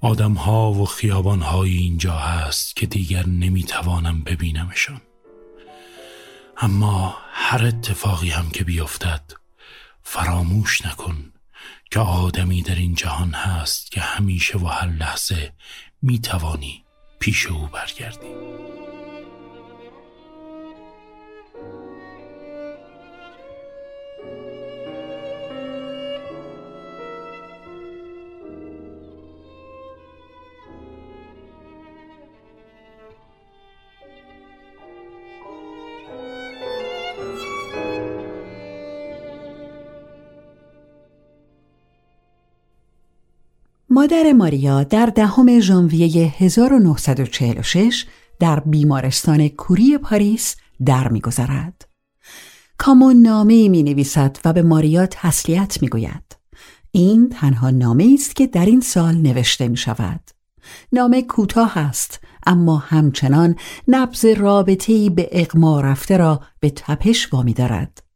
آدم 0.00 0.32
ها 0.32 0.72
و 0.72 0.86
خیابان 0.86 1.42
های 1.42 1.76
اینجا 1.76 2.16
هست 2.18 2.76
که 2.76 2.86
دیگر 2.86 3.26
نمی‌توانم 3.26 4.22
ببینمشان. 4.22 5.00
اما 6.56 7.18
هر 7.32 7.64
اتفاقی 7.64 8.30
هم 8.30 8.50
که 8.50 8.64
بیفتد 8.64 9.32
فراموش 10.02 10.86
نکن 10.86 11.32
که 11.90 12.00
آدمی 12.00 12.62
در 12.62 12.74
این 12.74 12.94
جهان 12.94 13.30
هست 13.30 13.90
که 13.90 14.00
همیشه 14.00 14.58
و 14.58 14.66
هر 14.66 14.88
لحظه 14.88 15.52
می‌توانی 16.02 16.84
پیش 17.18 17.46
او 17.46 17.66
برگردی. 17.66 18.57
مادر 43.98 44.32
ماریا 44.32 44.84
در 44.84 45.06
دهم 45.06 45.60
ژانویه 45.60 46.34
1946 46.38 48.04
در 48.40 48.60
بیمارستان 48.60 49.48
کوری 49.48 49.98
پاریس 49.98 50.56
در 50.84 51.08
میگذرد. 51.08 51.88
کامون 52.78 53.16
نامه 53.16 53.68
می 53.68 53.82
نویسد 53.82 54.36
و 54.44 54.52
به 54.52 54.62
ماریا 54.62 55.06
تسلیت 55.06 55.82
می 55.82 55.88
گوید. 55.88 56.36
این 56.90 57.28
تنها 57.28 57.70
نامه 57.70 58.10
است 58.14 58.36
که 58.36 58.46
در 58.46 58.66
این 58.66 58.80
سال 58.80 59.14
نوشته 59.14 59.68
می 59.68 59.76
شود. 59.76 60.20
نامه 60.92 61.22
کوتاه 61.22 61.78
است 61.78 62.20
اما 62.46 62.76
همچنان 62.76 63.56
نبز 63.88 64.24
رابطه‌ای 64.24 65.10
به 65.10 65.28
اقما 65.32 65.80
رفته 65.80 66.16
را 66.16 66.40
به 66.60 66.70
تپش 66.70 67.32
وامی 67.32 67.52
دارد. 67.52 68.07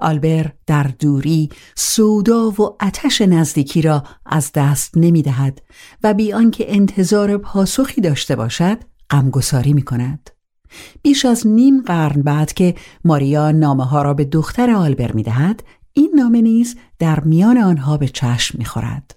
آلبر 0.00 0.52
در 0.66 0.82
دوری 0.82 1.48
سودا 1.76 2.50
و 2.50 2.62
آتش 2.80 3.20
نزدیکی 3.20 3.82
را 3.82 4.02
از 4.26 4.50
دست 4.54 4.96
نمی 4.96 5.22
دهد 5.22 5.62
و 6.02 6.14
بی 6.14 6.32
آنکه 6.32 6.74
انتظار 6.74 7.36
پاسخی 7.36 8.00
داشته 8.00 8.36
باشد 8.36 8.78
غمگساری 9.10 9.72
می 9.72 9.82
کند. 9.82 10.30
بیش 11.02 11.24
از 11.24 11.46
نیم 11.46 11.82
قرن 11.82 12.22
بعد 12.22 12.52
که 12.52 12.74
ماریا 13.04 13.50
نامه 13.50 13.84
ها 13.84 14.02
را 14.02 14.14
به 14.14 14.24
دختر 14.24 14.70
آلبر 14.70 15.12
می 15.12 15.22
دهد 15.22 15.62
این 15.92 16.12
نامه 16.16 16.42
نیز 16.42 16.76
در 16.98 17.20
میان 17.20 17.58
آنها 17.58 17.96
به 17.96 18.08
چشم 18.08 18.58
می 18.58 18.64
خورد. 18.64 19.16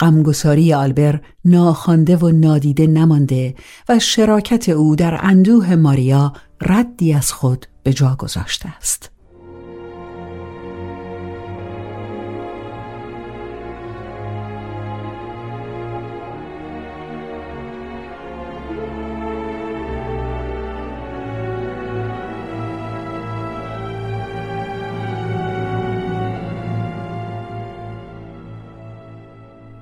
غمگساری 0.00 0.74
آلبر 0.74 1.20
ناخوانده 1.44 2.16
و 2.16 2.28
نادیده 2.28 2.86
نمانده 2.86 3.54
و 3.88 3.98
شراکت 3.98 4.68
او 4.68 4.96
در 4.96 5.18
اندوه 5.22 5.74
ماریا 5.74 6.32
ردی 6.60 7.12
از 7.12 7.32
خود 7.32 7.66
به 7.82 7.92
جا 7.92 8.16
گذاشته 8.18 8.68
است. 8.76 9.10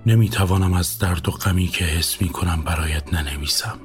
نمی‌توانم 0.09 0.73
از 0.73 0.99
درد 0.99 1.29
و 1.29 1.33
غمی 1.33 1.67
که 1.67 1.85
حس 1.85 2.23
می 2.23 2.29
کنم 2.29 2.63
برایت 2.63 3.15
ننویسم. 3.15 3.79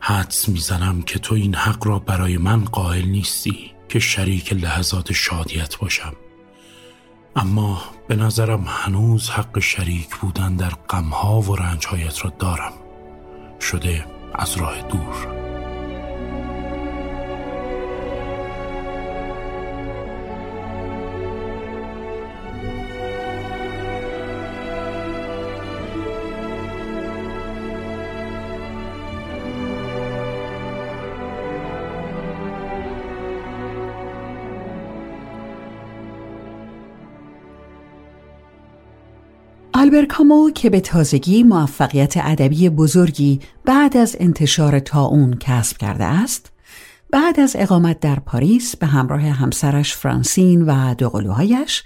حدس 0.00 0.48
می‌زنم 0.48 1.02
که 1.02 1.18
تو 1.18 1.34
این 1.34 1.54
حق 1.54 1.86
را 1.86 1.98
برای 1.98 2.36
من 2.36 2.64
قائل 2.64 3.04
نیستی 3.04 3.70
که 3.88 3.98
شریک 3.98 4.52
لحظات 4.52 5.12
شادیت 5.12 5.76
باشم. 5.76 6.12
اما 7.36 7.82
به 8.08 8.16
نظرم 8.16 8.64
هنوز 8.68 9.30
حق 9.30 9.58
شریک 9.58 10.16
بودن 10.16 10.56
در 10.56 10.72
غمها 10.88 11.40
و 11.40 11.56
رنجهایت 11.56 12.24
را 12.24 12.32
دارم. 12.38 12.72
شده 13.60 14.06
از 14.34 14.56
راه 14.56 14.82
دور. 14.82 15.43
آلبر 39.94 40.06
کامو 40.06 40.50
که 40.50 40.70
به 40.70 40.80
تازگی 40.80 41.42
موفقیت 41.42 42.14
ادبی 42.16 42.68
بزرگی 42.68 43.40
بعد 43.64 43.96
از 43.96 44.16
انتشار 44.20 44.78
تاون 44.78 45.36
کسب 45.40 45.76
کرده 45.76 46.04
است 46.04 46.52
بعد 47.10 47.40
از 47.40 47.56
اقامت 47.58 48.00
در 48.00 48.18
پاریس 48.20 48.76
به 48.76 48.86
همراه 48.86 49.20
همسرش 49.20 49.94
فرانسین 49.94 50.62
و 50.62 50.94
دوقلوهایش 50.94 51.82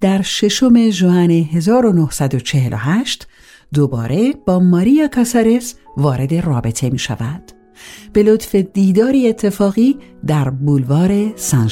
در 0.00 0.22
ششم 0.22 0.90
جوان 0.90 1.30
1948 1.30 3.26
دوباره 3.74 4.32
با 4.46 4.58
ماریا 4.58 5.08
کاسارس 5.08 5.74
وارد 5.96 6.34
رابطه 6.34 6.90
می 6.90 6.98
شود. 6.98 7.52
به 8.12 8.22
لطف 8.22 8.54
دیداری 8.54 9.28
اتفاقی 9.28 9.96
در 10.26 10.50
بولوار 10.50 11.36
سان 11.36 11.68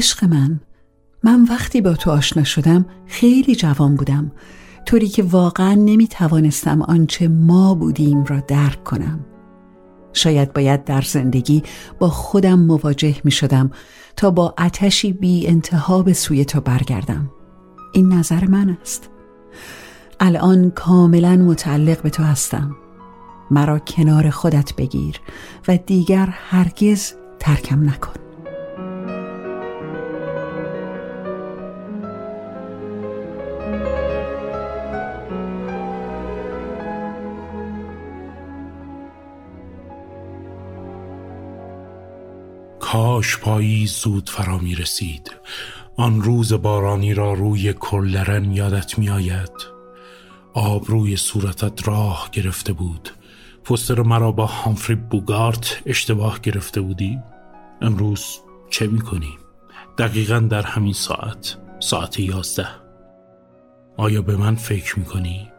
عشق 0.00 0.24
من. 0.24 0.60
من 1.22 1.44
وقتی 1.44 1.80
با 1.80 1.92
تو 1.92 2.10
آشنا 2.10 2.44
شدم 2.44 2.84
خیلی 3.06 3.54
جوان 3.54 3.96
بودم. 3.96 4.32
طوری 4.86 5.08
که 5.08 5.22
واقعا 5.22 5.74
نمی 5.74 6.08
توانستم 6.08 6.82
آنچه 6.82 7.28
ما 7.28 7.74
بودیم 7.74 8.24
را 8.24 8.40
درک 8.40 8.84
کنم. 8.84 9.20
شاید 10.12 10.52
باید 10.52 10.84
در 10.84 11.00
زندگی 11.00 11.62
با 11.98 12.08
خودم 12.08 12.58
مواجه 12.58 13.16
می 13.24 13.30
شدم 13.30 13.70
تا 14.16 14.30
با 14.30 14.54
اتشی 14.58 15.12
بی 15.12 15.46
انتها 15.46 16.02
به 16.02 16.12
سوی 16.12 16.44
تو 16.44 16.60
برگردم. 16.60 17.30
این 17.92 18.12
نظر 18.12 18.44
من 18.44 18.78
است. 18.82 19.10
الان 20.20 20.70
کاملا 20.70 21.36
متعلق 21.36 22.02
به 22.02 22.10
تو 22.10 22.22
هستم. 22.22 22.76
مرا 23.50 23.78
کنار 23.78 24.30
خودت 24.30 24.76
بگیر 24.76 25.20
و 25.68 25.76
دیگر 25.76 26.28
هرگز 26.32 27.12
ترکم 27.38 27.90
نکن. 27.90 28.19
کاش 42.92 43.38
پایی 43.38 43.86
زود 43.86 44.30
فرا 44.30 44.58
می 44.58 44.74
رسید 44.74 45.30
آن 45.96 46.22
روز 46.22 46.52
بارانی 46.52 47.14
را 47.14 47.32
روی 47.32 47.72
کلرن 47.72 48.52
یادت 48.52 48.98
می 48.98 49.10
آید 49.10 49.50
آب 50.54 50.84
روی 50.86 51.16
صورتت 51.16 51.88
راه 51.88 52.28
گرفته 52.32 52.72
بود 52.72 53.10
پستر 53.64 54.02
مرا 54.02 54.32
با 54.32 54.46
هامفری 54.46 54.96
بوگارت 54.96 55.82
اشتباه 55.86 56.40
گرفته 56.40 56.80
بودی 56.80 57.18
امروز 57.80 58.24
چه 58.70 58.86
می 58.86 59.00
کنی؟ 59.00 59.38
دقیقا 59.98 60.38
در 60.38 60.62
همین 60.62 60.92
ساعت 60.92 61.56
ساعت 61.80 62.20
یازده 62.20 62.68
آیا 63.96 64.22
به 64.22 64.36
من 64.36 64.54
فکر 64.54 64.98
می 64.98 65.04
کنی؟ 65.04 65.52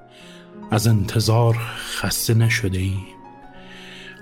از 0.72 0.88
انتظار 0.88 1.58
خسته 1.78 2.34
نشده 2.34 2.80
ای؟ 2.80 2.98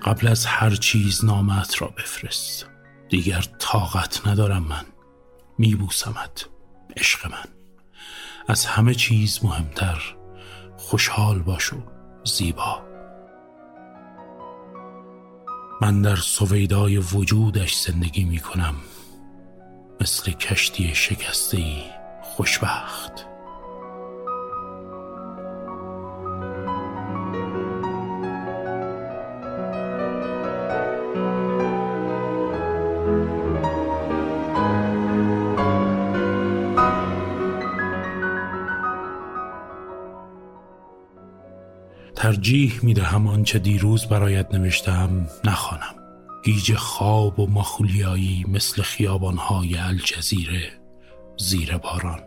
قبل 0.05 0.27
از 0.27 0.45
هر 0.45 0.75
چیز 0.75 1.25
نامت 1.25 1.81
را 1.81 1.87
بفرست 1.87 2.69
دیگر 3.09 3.45
طاقت 3.59 4.27
ندارم 4.27 4.63
من. 4.63 4.85
میبوسمت 5.57 6.45
عشق 6.97 7.31
من. 7.31 7.45
از 8.47 8.65
همه 8.65 8.95
چیز 8.95 9.39
مهمتر 9.43 10.15
خوشحال 10.77 11.39
باش 11.39 11.73
و 11.73 11.77
زیبا. 12.23 12.81
من 15.81 16.01
در 16.01 16.15
سویدای 16.15 16.97
وجودش 16.97 17.75
زندگی 17.75 18.23
می 18.23 18.39
کنم 18.39 18.75
مثل 20.01 20.31
کشتی 20.31 20.95
شکسته 20.95 21.63
خوشبخت. 22.21 23.28
ترجیح 42.39 42.79
می 42.83 42.93
دهم 42.93 43.27
آنچه 43.27 43.59
دیروز 43.59 44.05
برایت 44.05 44.53
نوشتم 44.55 45.27
نخوانم. 45.43 45.95
گیج 46.43 46.75
خواب 46.75 47.39
و 47.39 47.47
مخولیایی 47.47 48.45
مثل 48.47 48.81
خیابانهای 48.81 49.77
الجزیره 49.77 50.71
زیر 51.37 51.77
باران. 51.77 52.23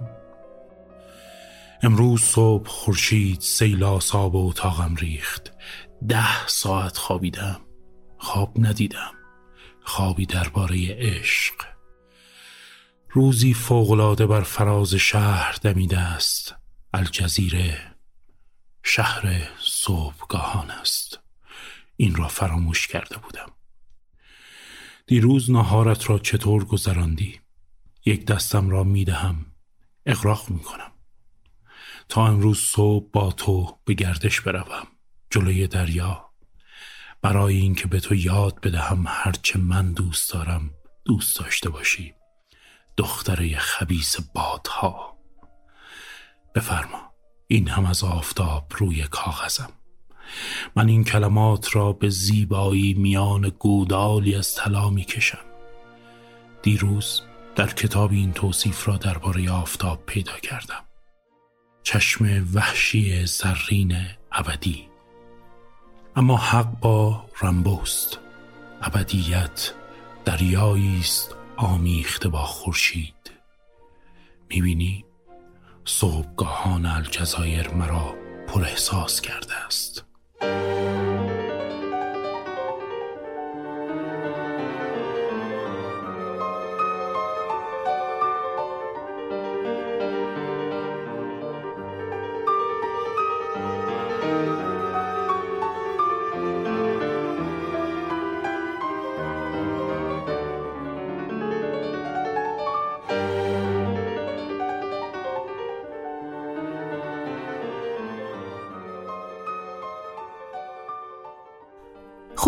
امروز 1.82 2.22
صبح 2.22 2.68
خورشید 2.68 3.40
سیلا 3.40 4.00
ساب 4.00 4.34
و 4.34 4.48
اتاقم 4.48 4.94
ریخت. 4.94 5.52
ده 6.08 6.46
ساعت 6.46 6.96
خوابیدم. 6.96 7.60
خواب 8.18 8.52
ندیدم. 8.58 9.12
خوابی 9.84 10.26
درباره 10.26 10.76
عشق. 10.90 11.54
روزی 13.10 13.54
فوقلاده 13.54 14.26
بر 14.26 14.42
فراز 14.42 14.94
شهر 14.94 15.58
دمیده 15.62 15.98
است. 15.98 16.54
الجزیره 16.94 17.92
شهر 18.82 19.48
صبحگاهان 19.84 20.70
است. 20.70 21.20
این 21.96 22.14
را 22.14 22.28
فراموش 22.28 22.86
کرده 22.86 23.18
بودم. 23.18 23.52
دیروز 25.06 25.50
نهارت 25.50 26.10
را 26.10 26.18
چطور 26.18 26.64
گذراندی؟ 26.64 27.40
یک 28.04 28.26
دستم 28.26 28.70
را 28.70 28.84
می 28.84 29.04
دهم 29.04 29.46
اقراق 30.06 30.50
می 30.50 30.60
کنم 30.60 30.92
تا 32.08 32.26
امروز 32.26 32.58
صبح 32.58 33.10
با 33.12 33.32
تو 33.32 33.78
به 33.84 33.94
گردش 33.94 34.40
بروم 34.40 34.86
جلوی 35.30 35.66
دریا. 35.66 36.30
برای 37.22 37.56
اینکه 37.56 37.86
به 37.88 38.00
تو 38.00 38.14
یاد 38.14 38.60
بدهم 38.60 39.04
هرچه 39.08 39.58
من 39.58 39.92
دوست 39.92 40.32
دارم 40.32 40.70
دوست 41.04 41.38
داشته 41.38 41.68
باشی. 41.68 42.14
دختره 42.96 43.58
خبیس 43.58 44.20
بادها. 44.20 45.18
بفرما. 46.54 47.11
این 47.52 47.68
هم 47.68 47.86
از 47.86 48.04
آفتاب 48.04 48.66
روی 48.78 49.02
کاغذم. 49.02 49.70
من 50.76 50.88
این 50.88 51.04
کلمات 51.04 51.76
را 51.76 51.92
به 51.92 52.08
زیبایی 52.08 52.94
میان 52.94 53.48
گودالی 53.58 54.34
از 54.34 54.54
طلا 54.54 54.90
می 54.90 55.04
کشم 55.04 55.44
دیروز 56.62 57.22
در 57.56 57.66
کتاب 57.66 58.12
این 58.12 58.32
توصیف 58.32 58.88
را 58.88 58.96
درباره 58.96 59.50
آفتاب 59.50 60.06
پیدا 60.06 60.32
کردم. 60.32 60.84
چشم 61.82 62.48
وحشی 62.54 63.26
زرین 63.26 63.96
ابدی. 64.32 64.88
اما 66.16 66.36
حق 66.36 66.80
با 66.80 67.24
رمبوست. 67.42 68.18
ابدیت 68.82 69.72
دریایی 70.24 70.98
است 71.00 71.36
آمیخته 71.56 72.28
با 72.28 72.44
خورشید. 72.44 73.32
می‌بینی؟ 74.48 75.04
صبحگاهان 75.84 76.86
الجزایر 76.86 77.68
مرا 77.68 78.14
پر 78.48 78.62
احساس 78.64 79.20
کرده 79.20 79.54
است. 79.66 80.04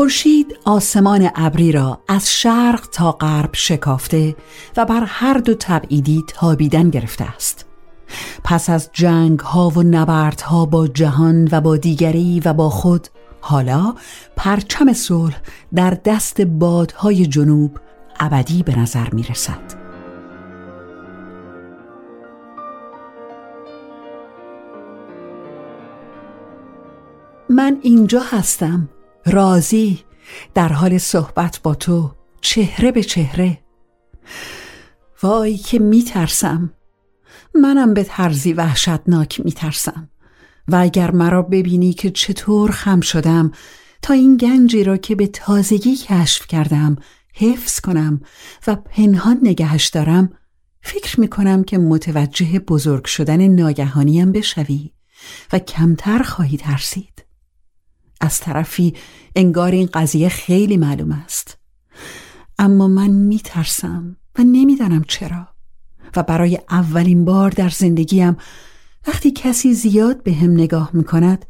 خورشید 0.05 0.59
آسمان 0.65 1.31
ابری 1.35 1.73
را 1.73 2.01
از 2.09 2.33
شرق 2.33 2.89
تا 2.93 3.13
غرب 3.13 3.51
شکافته 3.53 4.37
و 4.77 4.85
بر 4.85 5.05
هر 5.07 5.39
دو 5.39 5.55
تبعیدی 5.55 6.25
تابیدن 6.29 6.91
گرفته 6.91 7.25
است 7.25 7.67
پس 8.45 8.71
از 8.71 8.91
جنگ 8.93 9.41
ها 9.41 9.71
و 9.71 9.83
نبرد 9.83 10.41
ها 10.41 10.67
با 10.67 10.89
جهان 10.89 11.49
و 11.53 11.61
با 11.61 11.77
دیگری 11.77 12.43
و 12.45 12.53
با 12.53 12.71
خود 12.71 13.09
حالا 13.41 13.95
پرچم 14.37 14.93
صلح 14.93 15.41
در 15.75 15.99
دست 16.05 16.41
بادهای 16.41 17.27
جنوب 17.27 17.79
ابدی 18.21 18.63
به 18.63 18.79
نظر 18.79 19.09
می 19.13 19.23
رسد. 19.23 19.85
من 27.49 27.79
اینجا 27.83 28.21
هستم 28.21 28.89
راضی 29.27 30.01
در 30.55 30.69
حال 30.69 30.99
صحبت 30.99 31.61
با 31.63 31.75
تو 31.75 32.11
چهره 32.41 32.93
به 32.93 33.03
چهره. 33.03 33.59
وای 35.23 35.57
که 35.57 35.79
میترسم. 35.79 36.73
منم 37.55 37.95
به 37.95 38.05
طرزی 38.05 38.53
وحشتناک 38.53 39.41
میترسم. 39.45 40.09
و 40.69 40.77
اگر 40.77 41.11
مرا 41.11 41.43
ببینی 41.43 41.93
که 41.93 42.11
چطور 42.11 42.71
خم 42.71 43.01
شدم 43.01 43.53
تا 44.03 44.15
این 44.15 44.37
گنجی 44.37 44.85
را 44.85 44.97
که 44.97 45.15
به 45.15 45.27
تازگی 45.27 45.97
کشف 45.97 46.47
کردم 46.47 46.97
حفظ 47.35 47.81
کنم 47.81 48.21
و 48.67 48.77
پنهان 48.77 49.39
نگهش 49.43 49.87
دارم 49.87 50.31
فکر 50.83 51.21
می‌کنم 51.21 51.65
که 51.65 51.79
متوجه 51.79 52.59
بزرگ 52.59 53.05
شدن 53.05 53.49
ناگهانیم 53.49 54.33
بشوی 54.33 54.91
و 55.53 55.59
کمتر 55.59 56.23
خواهی 56.23 56.57
ترسید. 56.57 57.14
از 58.25 58.41
طرفی 58.41 58.95
انگار 59.37 59.73
این 59.73 59.89
قضیه 59.95 60.29
خیلی 60.29 60.77
معلوم 60.77 61.13
است. 61.13 61.59
اما 62.59 62.89
من 62.89 63.11
میترسم 63.11 64.17
و 64.39 64.43
نمی‌دانم 64.43 65.05
چرا. 65.09 65.49
و 66.17 66.23
برای 66.23 66.59
اولین 66.71 67.25
بار 67.25 67.51
در 67.51 67.69
زندگیم 67.69 68.37
وقتی 69.07 69.31
کسی 69.31 69.75
زیاد 69.75 70.23
به 70.23 70.33
هم 70.33 70.53
نگاه 70.53 70.91
می‌کند 70.93 71.47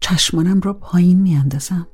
چشمانم 0.00 0.60
را 0.60 0.72
پایین 0.72 1.20
میاندازم. 1.20 1.86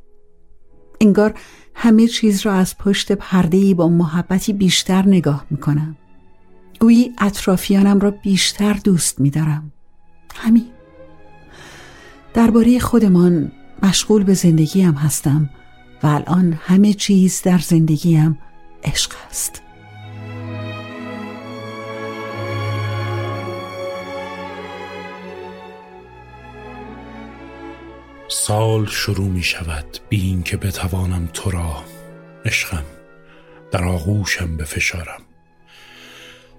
انگار 1.00 1.34
همه 1.74 2.06
چیز 2.06 2.46
را 2.46 2.52
از 2.52 2.78
پشت 2.78 3.12
پردهی 3.12 3.74
با 3.74 3.88
محبتی 3.88 4.52
بیشتر 4.52 5.08
نگاه 5.08 5.46
می‌کنم. 5.50 5.96
گویی 6.80 7.12
اطرافیانم 7.18 8.00
را 8.00 8.10
بیشتر 8.10 8.72
دوست 8.72 9.20
میدارم. 9.20 9.72
همین. 10.34 10.66
درباره 12.34 12.78
خودمان 12.78 13.52
مشغول 13.82 14.24
به 14.24 14.34
زندگیم 14.34 14.92
هستم 14.92 15.50
و 16.02 16.06
الان 16.06 16.58
همه 16.62 16.92
چیز 16.92 17.42
در 17.42 17.58
زندگیم 17.58 18.38
عشق 18.84 19.12
است. 19.30 19.62
سال 28.28 28.86
شروع 28.86 29.28
می 29.28 29.42
شود 29.42 29.98
بی 30.08 30.20
اینکه 30.20 30.56
بتوانم 30.56 31.28
تو 31.32 31.50
را 31.50 31.76
عشقم 32.44 32.84
در 33.72 33.84
آغوشم 33.84 34.56
بفشارم. 34.56 35.22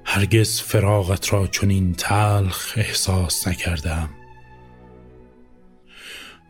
هرگز 0.05 0.61
فراغت 0.61 1.33
را 1.33 1.47
چنین 1.47 1.93
تلخ 1.93 2.73
احساس 2.77 3.47
نکردم. 3.47 4.09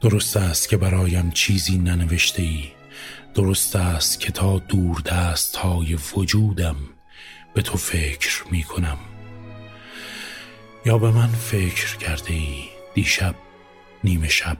درست 0.01 0.37
است 0.37 0.69
که 0.69 0.77
برایم 0.77 1.31
چیزی 1.31 1.77
ننوشته 1.77 2.41
ای 2.41 2.63
درست 3.33 3.75
است 3.75 4.19
که 4.19 4.31
تا 4.31 4.59
دور 4.59 5.01
دست 5.01 5.55
های 5.55 5.97
وجودم 6.15 6.75
به 7.53 7.61
تو 7.61 7.77
فکر 7.77 8.43
می 8.51 8.63
کنم 8.63 8.97
یا 10.85 10.97
به 10.97 11.11
من 11.11 11.27
فکر 11.27 11.97
کرده 11.97 12.33
ای 12.33 12.63
دیشب 12.93 13.35
نیمه 14.03 14.29
شب. 14.29 14.57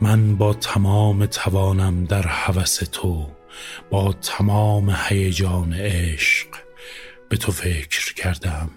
من 0.00 0.36
با 0.36 0.54
تمام 0.54 1.26
توانم 1.26 2.04
در 2.04 2.26
هوس 2.26 2.76
تو 2.76 3.30
با 3.90 4.12
تمام 4.12 4.96
هیجان 5.08 5.72
عشق 5.72 6.48
به 7.28 7.36
تو 7.36 7.52
فکر 7.52 8.14
کردم 8.14 8.70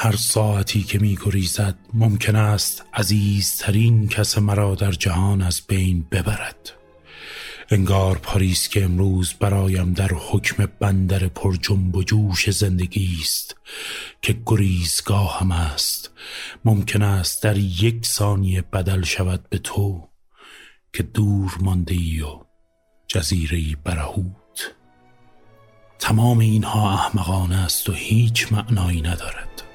هر 0.00 0.16
ساعتی 0.16 0.82
که 0.82 0.98
می 0.98 1.18
گریزد 1.24 1.78
ممکن 1.94 2.36
است 2.36 2.84
عزیزترین 2.94 4.08
کس 4.08 4.38
مرا 4.38 4.74
در 4.74 4.92
جهان 4.92 5.42
از 5.42 5.62
بین 5.68 6.06
ببرد. 6.10 6.72
انگار 7.70 8.18
پاریس 8.18 8.68
که 8.68 8.84
امروز 8.84 9.32
برایم 9.32 9.92
در 9.92 10.10
حکم 10.14 10.68
بندر 10.80 11.28
پر 11.28 11.56
جنب 11.56 11.96
و 11.96 12.02
جوش 12.02 12.50
زندگی 12.50 13.18
است 13.20 13.56
که 14.22 14.36
گریزگاهم 14.46 15.52
است. 15.52 16.10
ممکن 16.64 17.02
است 17.02 17.42
در 17.42 17.56
یک 17.56 18.06
ثانیه 18.06 18.62
بدل 18.62 19.02
شود 19.02 19.48
به 19.50 19.58
تو 19.58 20.08
که 20.92 21.02
دور 21.02 21.58
مانده 21.60 21.94
ای 21.94 22.20
و 22.20 22.44
جزیره 23.08 23.76
برهوت. 23.84 24.74
تمام 25.98 26.38
اینها 26.38 26.92
احمقانه 26.92 27.56
است 27.56 27.88
و 27.88 27.92
هیچ 27.92 28.52
معنایی 28.52 29.02
ندارد. 29.02 29.67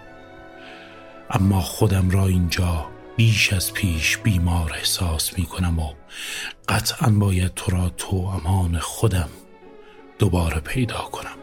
اما 1.34 1.62
خودم 1.62 2.10
را 2.10 2.26
اینجا 2.26 2.86
بیش 3.15 3.54
از 3.54 3.74
پیش 3.74 4.17
بیمار 4.17 4.74
احساس 4.74 5.38
می 5.38 5.46
کنم 5.46 5.80
و 5.80 5.93
قطعا 6.69 7.12
باید 7.12 7.54
تو 7.54 7.72
را 7.72 7.89
تو 7.89 8.15
امان 8.15 8.80
خودم 8.80 9.30
دوباره 10.19 10.60
پیدا 10.60 10.98
کنم. 10.98 11.43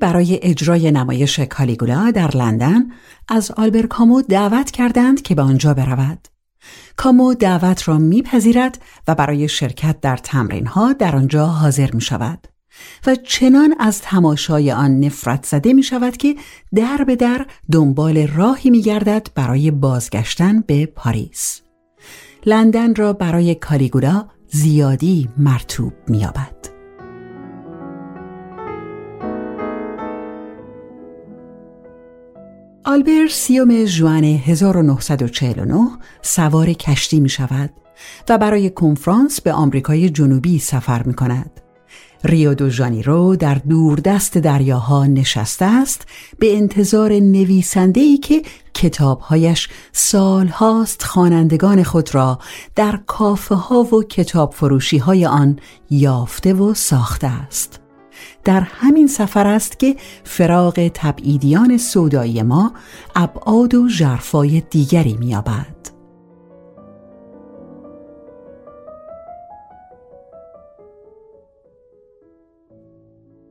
برای 0.00 0.40
اجرای 0.42 0.90
نمایش 0.90 1.40
کالیگولا 1.40 2.10
در 2.10 2.36
لندن 2.36 2.90
از 3.28 3.50
آلبر 3.50 3.86
کامو 3.86 4.22
دعوت 4.22 4.70
کردند 4.70 5.22
که 5.22 5.34
به 5.34 5.42
آنجا 5.42 5.74
برود. 5.74 6.28
کامو 6.96 7.34
دعوت 7.34 7.88
را 7.88 7.98
میپذیرد 7.98 8.78
و 9.08 9.14
برای 9.14 9.48
شرکت 9.48 10.00
در 10.00 10.16
تمرینها 10.16 10.92
در 10.92 11.16
آنجا 11.16 11.46
حاضر 11.46 11.90
می 11.92 12.00
شود 12.00 12.46
و 13.06 13.14
چنان 13.14 13.74
از 13.80 14.02
تماشای 14.02 14.72
آن 14.72 15.00
نفرت 15.00 15.46
زده 15.46 15.72
می 15.72 15.82
شود 15.82 16.16
که 16.16 16.36
در 16.74 17.04
به 17.06 17.16
در 17.16 17.46
دنبال 17.72 18.26
راهی 18.26 18.70
می 18.70 18.82
گردد 18.82 19.28
برای 19.34 19.70
بازگشتن 19.70 20.60
به 20.60 20.86
پاریس. 20.86 21.60
لندن 22.46 22.94
را 22.94 23.12
برای 23.12 23.54
کالیگولا 23.54 24.28
زیادی 24.48 25.28
مرتوب 25.36 25.92
می 26.08 26.18
یابد. 26.18 26.59
آلبر 32.84 33.26
سیوم 33.30 33.84
جوان 33.84 34.24
1949 34.24 35.90
سوار 36.22 36.72
کشتی 36.72 37.20
می 37.20 37.28
شود 37.28 37.70
و 38.28 38.38
برای 38.38 38.70
کنفرانس 38.70 39.40
به 39.40 39.52
آمریکای 39.52 40.10
جنوبی 40.10 40.58
سفر 40.58 41.02
می 41.02 41.14
کند. 41.14 41.60
ریو 42.24 42.54
دو 42.54 42.70
ژانیرو 42.70 43.36
در 43.36 43.54
دوردست 43.54 44.38
دریاها 44.38 45.06
نشسته 45.06 45.64
است 45.64 46.06
به 46.38 46.56
انتظار 46.56 47.12
نویسنده 47.12 48.00
ای 48.00 48.18
که 48.18 48.42
کتابهایش 48.74 49.68
سالهاست 49.92 51.02
خوانندگان 51.02 51.82
خود 51.82 52.14
را 52.14 52.38
در 52.76 53.00
کافه 53.06 53.54
ها 53.54 53.82
و 53.82 54.02
کتاب 54.02 54.52
فروشی 54.52 54.98
های 54.98 55.26
آن 55.26 55.58
یافته 55.90 56.54
و 56.54 56.74
ساخته 56.74 57.26
است. 57.26 57.79
در 58.44 58.60
همین 58.60 59.06
سفر 59.06 59.46
است 59.46 59.78
که 59.78 59.96
فراغ 60.24 60.90
تبعیدیان 60.94 61.76
سودایی 61.76 62.42
ما 62.42 62.72
ابعاد 63.16 63.74
و 63.74 63.88
ژرفای 63.88 64.62
دیگری 64.70 65.16
می‌یابد. 65.16 65.80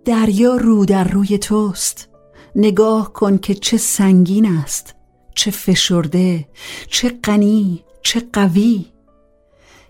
دریا 0.05 0.55
رو 0.55 0.85
در 0.85 1.03
روی 1.03 1.37
توست. 1.37 2.09
نگاه 2.55 3.13
کن 3.13 3.37
که 3.37 3.53
چه 3.53 3.77
سنگین 3.77 4.45
است 4.45 4.95
چه 5.35 5.51
فشرده 5.51 6.47
چه 6.87 7.09
غنی 7.23 7.83
چه 8.01 8.23
قوی. 8.33 8.85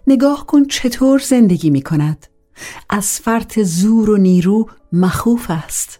نگاه 0.07 0.45
کن 0.45 0.65
چطور 0.65 1.19
زندگی 1.19 1.69
می 1.69 1.81
کند 1.81 2.27
از 2.89 3.19
فرط 3.19 3.59
زور 3.59 4.09
و 4.09 4.17
نیرو 4.17 4.69
مخوف 4.93 5.45
است. 5.49 5.99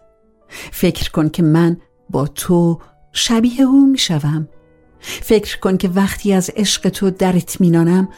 فکر 0.72 1.12
کن 1.12 1.30
که 1.30 1.44
من 1.44 1.78
با 2.10 2.28
تو 2.28 2.80
شبیه 3.14 3.62
او 3.62 3.88
می 3.88 3.98
شوم. 3.98 4.48
فکر 5.00 5.60
کن 5.60 5.78
که 5.78 5.90
وقتی 5.90 6.34
از 6.34 6.52
عشق 6.56 6.90
تو 6.90 7.10
در 7.10 7.36
اطمینانم 7.36 8.10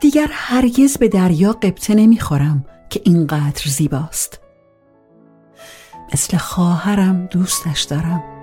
دیگر 0.00 0.28
هرگز 0.30 0.96
به 0.98 1.08
دریا 1.08 1.52
قبطه 1.52 1.94
نمی‌خورم 1.94 2.64
که 2.90 3.00
اینقدر 3.04 3.62
زیباست. 3.66 4.40
مثل 6.14 6.36
خواهرم 6.36 7.26
دوستش 7.26 7.82
دارم. 7.82 8.37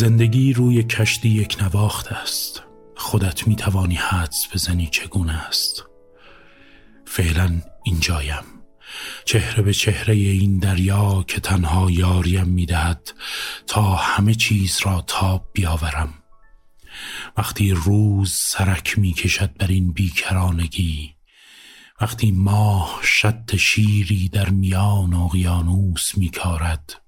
زندگی 0.00 0.52
روی 0.52 0.82
کشتی 0.82 1.28
یک 1.28 1.56
نواخت 1.62 2.12
است. 2.12 2.62
خودت 2.96 3.46
می 3.46 3.56
توانی 3.56 3.94
حدس 3.94 4.46
بزنی 4.54 4.86
چگونه 4.86 5.46
است. 5.46 5.84
فعلا 7.04 7.60
اینجایم. 7.84 8.44
چهره 9.24 9.62
به 9.62 9.72
چهره 9.72 10.14
این 10.14 10.58
دریا 10.58 11.24
که 11.28 11.40
تنها 11.40 11.90
یاریم 11.90 12.48
می‌دهد 12.48 13.12
تا 13.66 13.82
همه 13.82 14.34
چیز 14.34 14.78
را 14.82 15.04
تاب 15.06 15.48
بیاورم. 15.52 16.14
وقتی 17.36 17.72
روز 17.72 18.32
سرک 18.32 18.98
می 18.98 19.12
کشد 19.12 19.56
بر 19.58 19.68
این 19.68 19.92
بیکرانگی 19.92 21.14
وقتی 22.00 22.30
ماه 22.30 23.00
شد 23.02 23.56
شیری 23.56 24.28
در 24.28 24.48
میان 24.48 25.14
اقیانوس 25.14 26.18
میکارد 26.18 27.00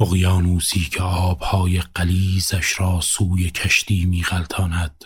اقیانوسی 0.00 0.80
که 0.80 1.02
آبهای 1.02 1.80
قلیزش 1.94 2.80
را 2.80 3.00
سوی 3.00 3.50
کشتی 3.50 4.04
میغلطاند. 4.04 5.04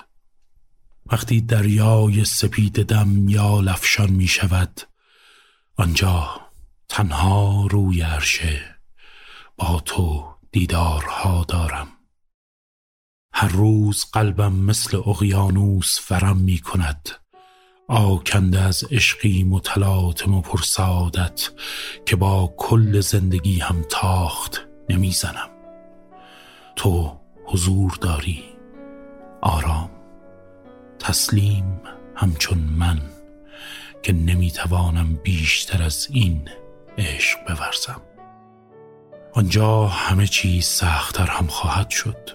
وقتی 1.07 1.40
دریای 1.40 2.24
سپید 2.24 2.83
دم 2.83 3.28
یا 3.28 3.61
لفشان 3.61 4.11
می 4.11 4.26
شود 4.26 4.80
آنجا 5.76 6.40
تنها 6.88 7.66
روی 7.70 8.02
عرشه 8.02 8.76
با 9.57 9.83
تو 9.85 10.35
دیدارها 10.52 11.44
دارم. 11.48 11.88
هر 13.33 13.48
روز 13.48 14.04
قلبم 14.12 14.52
مثل 14.52 14.96
اقیانوس 14.96 16.00
فرم 16.00 16.37
می 16.37 16.59
کند 16.59 17.09
آکنده 17.88 18.61
از 18.61 18.85
عشقی 18.90 19.42
متلاطم 19.42 20.35
و 20.35 20.40
پرسادت 20.40 21.50
که 22.07 22.16
با 22.16 22.54
کل 22.57 23.00
زندگی 23.00 23.59
هم 23.59 23.85
تاخت. 23.90 24.73
نمی‌زنم. 24.88 25.50
تو 26.76 27.16
حضور 27.46 27.98
داری. 28.00 28.44
آرام. 29.40 29.90
تسلیم 30.98 31.80
همچون 32.16 32.58
من 32.58 33.00
که 34.02 34.12
نمی‌توانم 34.12 35.14
بیشتر 35.14 35.82
از 35.82 36.08
این 36.10 36.48
عشق 36.98 37.38
بورزم. 37.46 38.00
آنجا 39.32 39.86
همه 39.86 40.26
چیز 40.26 40.64
سختتر 40.64 41.26
هم 41.26 41.46
خواهد 41.46 41.90
شد. 41.90 42.30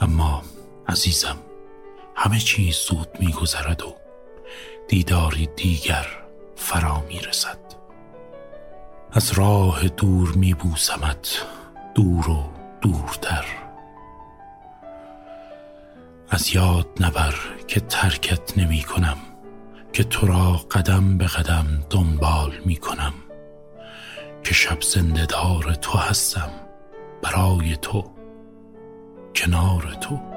اما 0.00 0.42
عزیزم 0.88 1.36
همه 2.16 2.38
چیز 2.38 2.76
زود 2.76 3.08
میگذرد 3.20 3.82
و 3.82 3.96
دیداری 4.88 5.46
دیگر 5.56 6.06
فرا 6.56 7.00
می‌رسد. 7.08 7.58
از 9.14 9.32
راه 9.32 9.88
دور 9.88 10.32
میبوسمت 10.36 11.46
دور 11.94 12.30
و 12.30 12.44
دورتر. 12.80 13.44
از 16.30 16.54
یاد 16.54 16.86
نبر 17.00 17.34
که 17.66 17.80
ترکت 17.80 18.58
نمی 18.58 18.82
کنم 18.82 19.16
که 19.92 20.04
تو 20.04 20.26
را 20.26 20.52
قدم 20.52 21.18
به 21.18 21.26
قدم 21.26 21.66
دنبال 21.90 22.52
می 22.64 22.76
کنم 22.76 23.12
که 24.44 24.54
شب 24.54 24.82
زندهدار 24.82 25.74
تو 25.74 25.98
هستم 25.98 26.50
برای 27.22 27.76
تو 27.76 28.04
کنار 29.34 29.96
تو. 30.00 30.31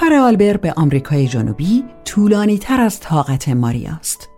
سفر 0.00 0.14
آلبر 0.14 0.56
به 0.56 0.72
آمریکای 0.72 1.28
جنوبی 1.28 1.84
طولانی 2.04 2.58
تر 2.58 2.80
از 2.80 3.00
طاقت 3.00 3.48
ماریاست. 3.48 4.28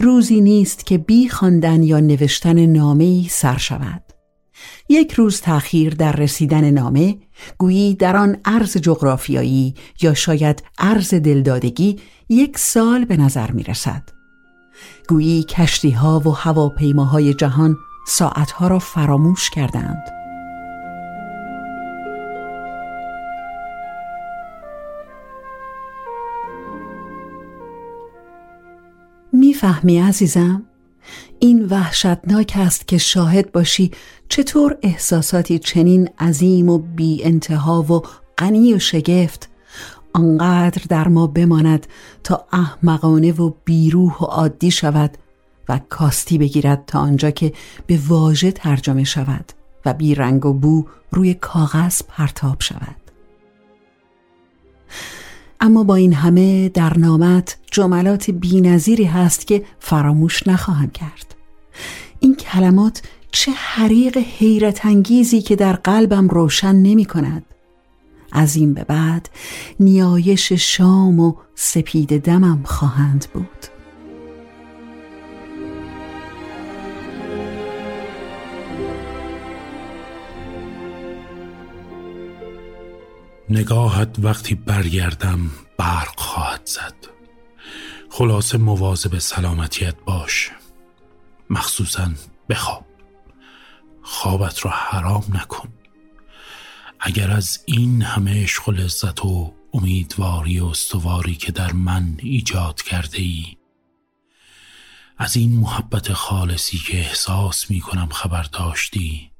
روزی 0.00 0.40
نیست 0.40 0.86
که 0.86 0.98
بی 0.98 1.28
خواندن 1.28 1.82
یا 1.82 2.00
نوشتن 2.00 2.66
نامه‌ای 2.66 3.26
سر 3.30 3.56
شود. 3.56 4.02
یک 4.88 5.12
روز 5.12 5.40
تأخیر 5.40 5.94
در 5.94 6.12
رسیدن 6.12 6.70
نامه 6.70 7.18
گویی 7.58 7.94
در 7.94 8.16
آن 8.16 8.36
عرض 8.44 8.76
جغرافیایی 8.76 9.74
یا 10.02 10.14
شاید 10.14 10.62
عرض 10.78 11.14
دلدادگی 11.14 11.96
یک 12.28 12.58
سال 12.58 13.04
به 13.04 13.16
نظر 13.16 13.50
می 13.50 13.62
رسد. 13.62 14.02
گویی 15.08 15.42
کشتی 15.42 15.90
ها 15.90 16.20
و 16.20 16.30
هواپیماهای 16.30 17.34
جهان 17.34 17.76
ساعتها 18.06 18.68
را 18.68 18.78
فراموش 18.78 19.50
کردند. 19.50 20.17
می‌فهمی 29.58 29.98
عزیزم؟ 29.98 30.62
این 31.38 31.64
وحشتناک 31.64 32.52
است 32.56 32.88
که 32.88 32.98
شاهد 32.98 33.52
باشی 33.52 33.90
چطور 34.28 34.78
احساساتی 34.82 35.58
چنین 35.58 36.10
عظیم 36.18 36.68
و 36.68 36.78
بی 36.78 37.24
انتها 37.24 37.82
و 37.82 38.02
غنی 38.38 38.74
و 38.74 38.78
شگفت 38.78 39.48
آنقدر 40.12 40.82
در 40.88 41.08
ما 41.08 41.26
بماند 41.26 41.86
تا 42.24 42.46
احمقانه 42.52 43.32
و 43.32 43.52
بیروح 43.64 44.18
و 44.18 44.24
عادی 44.24 44.70
شود 44.70 45.18
و 45.68 45.80
کاستی 45.88 46.38
بگیرد 46.38 46.84
تا 46.86 46.98
آنجا 46.98 47.30
که 47.30 47.52
به 47.86 47.98
واژه 48.08 48.52
ترجمه 48.52 49.04
شود 49.04 49.52
و 49.84 49.94
بی 49.94 50.14
رنگ 50.14 50.46
و 50.46 50.52
بو 50.52 50.86
روی 51.10 51.34
کاغذ 51.34 52.02
پرتاب 52.08 52.56
شود 52.60 52.96
اما 55.60 55.84
با 55.84 55.94
این 55.94 56.12
همه 56.12 56.68
در 56.68 56.98
نامت 56.98 57.56
جملات 57.70 58.30
بینظیری 58.30 59.04
هست 59.04 59.46
که 59.46 59.64
فراموش 59.78 60.46
نخواهم 60.46 60.90
کرد. 60.90 61.34
این 62.20 62.34
کلمات 62.36 63.02
چه 63.32 63.52
حریق 63.52 64.18
حیرت 64.18 64.86
انگیزی 64.86 65.42
که 65.42 65.56
در 65.56 65.72
قلبم 65.72 66.28
روشن 66.28 66.76
نمی 66.76 67.04
کند 67.04 67.44
از 68.32 68.56
این 68.56 68.74
به 68.74 68.84
بعد 68.84 69.28
نیایش 69.80 70.52
شام 70.52 71.20
و 71.20 71.34
سپید 71.54 72.22
دمم 72.22 72.62
خواهند 72.64 73.26
بود. 73.34 73.77
نگاهت 83.50 84.16
وقتی 84.18 84.54
برگردم 84.54 85.50
برق 85.78 86.20
خواهد 86.20 86.66
زد. 86.66 86.94
خلاصه 88.10 88.58
مواظب 88.58 89.18
سلامتیت 89.18 89.94
باش. 90.04 90.50
مخصوصا 91.50 92.10
بخواب. 92.48 92.86
خوابت 94.02 94.64
را 94.64 94.70
حرام 94.70 95.24
نکن. 95.34 95.68
اگر 97.00 97.30
از 97.30 97.58
این 97.66 98.02
همه 98.02 98.42
عشق 98.42 98.68
و 98.68 98.72
لذت 98.72 99.24
و 99.24 99.54
امیدواری 99.72 100.60
و 100.60 100.66
استواری 100.66 101.34
که 101.34 101.52
در 101.52 101.72
من 101.72 102.16
ایجاد 102.18 102.82
کرده 102.82 103.18
ای 103.18 103.56
از 105.18 105.36
این 105.36 105.52
محبت 105.52 106.12
خالصی 106.12 106.78
که 106.78 106.98
احساس 106.98 107.70
می 107.70 107.80
کنم 107.80 108.08
خبر 108.08 108.42
داشتی 108.42 109.30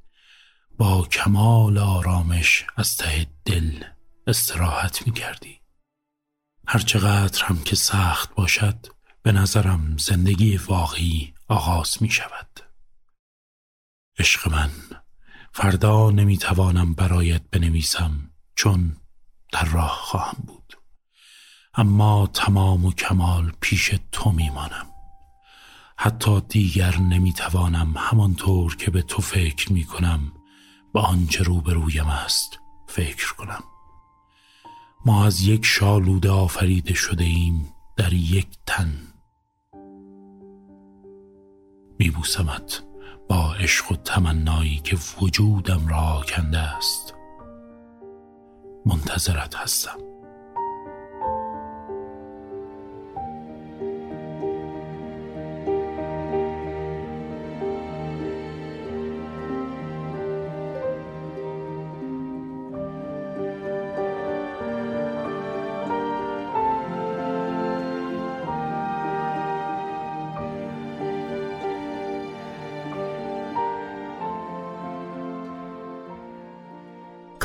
با 0.77 1.07
کمال 1.11 1.77
آرامش 1.77 2.65
از 2.75 2.97
ته 2.97 3.27
دل 3.45 3.83
استراحت 4.29 5.07
می 5.07 5.13
کردی 5.13 5.59
هرچقدر 6.67 7.43
هم 7.43 7.63
که 7.63 7.75
سخت 7.75 8.35
باشد 8.35 8.87
به 9.23 9.31
نظرم 9.31 9.97
زندگی 9.97 10.57
واقعی 10.57 11.33
آغاز 11.47 11.97
می 12.01 12.09
شود 12.09 12.59
عشق 14.19 14.51
من 14.51 14.71
فردا 15.53 16.09
نمی 16.09 16.37
توانم 16.37 16.93
برایت 16.93 17.41
بنویسم 17.51 18.31
چون 18.55 18.97
در 19.51 19.65
راه 19.65 19.99
خواهم 20.01 20.43
بود. 20.47 20.77
اما 21.73 22.27
تمام 22.33 22.85
و 22.85 22.93
کمال 22.93 23.51
پیش 23.61 23.91
تو 24.11 24.31
میمانم. 24.31 24.87
حتی 25.97 26.41
دیگر 26.41 26.97
نمی‌توانم 26.97 27.97
همانطور 27.97 28.75
که 28.75 28.91
به 28.91 29.01
تو 29.01 29.21
فکر 29.21 29.73
می 29.73 29.85
کنم 29.85 30.31
به 30.93 30.99
آنچه 30.99 31.43
روبرویم 31.43 32.07
است 32.07 32.59
فکر 32.87 33.33
کنم. 33.33 33.63
ما 35.05 35.25
از 35.25 35.41
یک 35.41 35.65
شالوده 35.65 36.29
آفریده 36.29 36.93
شده 36.93 37.23
ایم 37.23 37.73
در 37.97 38.13
یک 38.13 38.47
تن. 38.65 38.93
میبوسمت 41.99 42.83
با 43.29 43.53
عشق 43.53 43.91
و 43.91 43.95
تمنایی 43.95 44.81
که 44.83 44.97
وجودم 45.21 45.87
را 45.87 46.23
کنده 46.27 46.59
است. 46.59 47.13
منتظرت 48.85 49.55
هستم. 49.55 50.08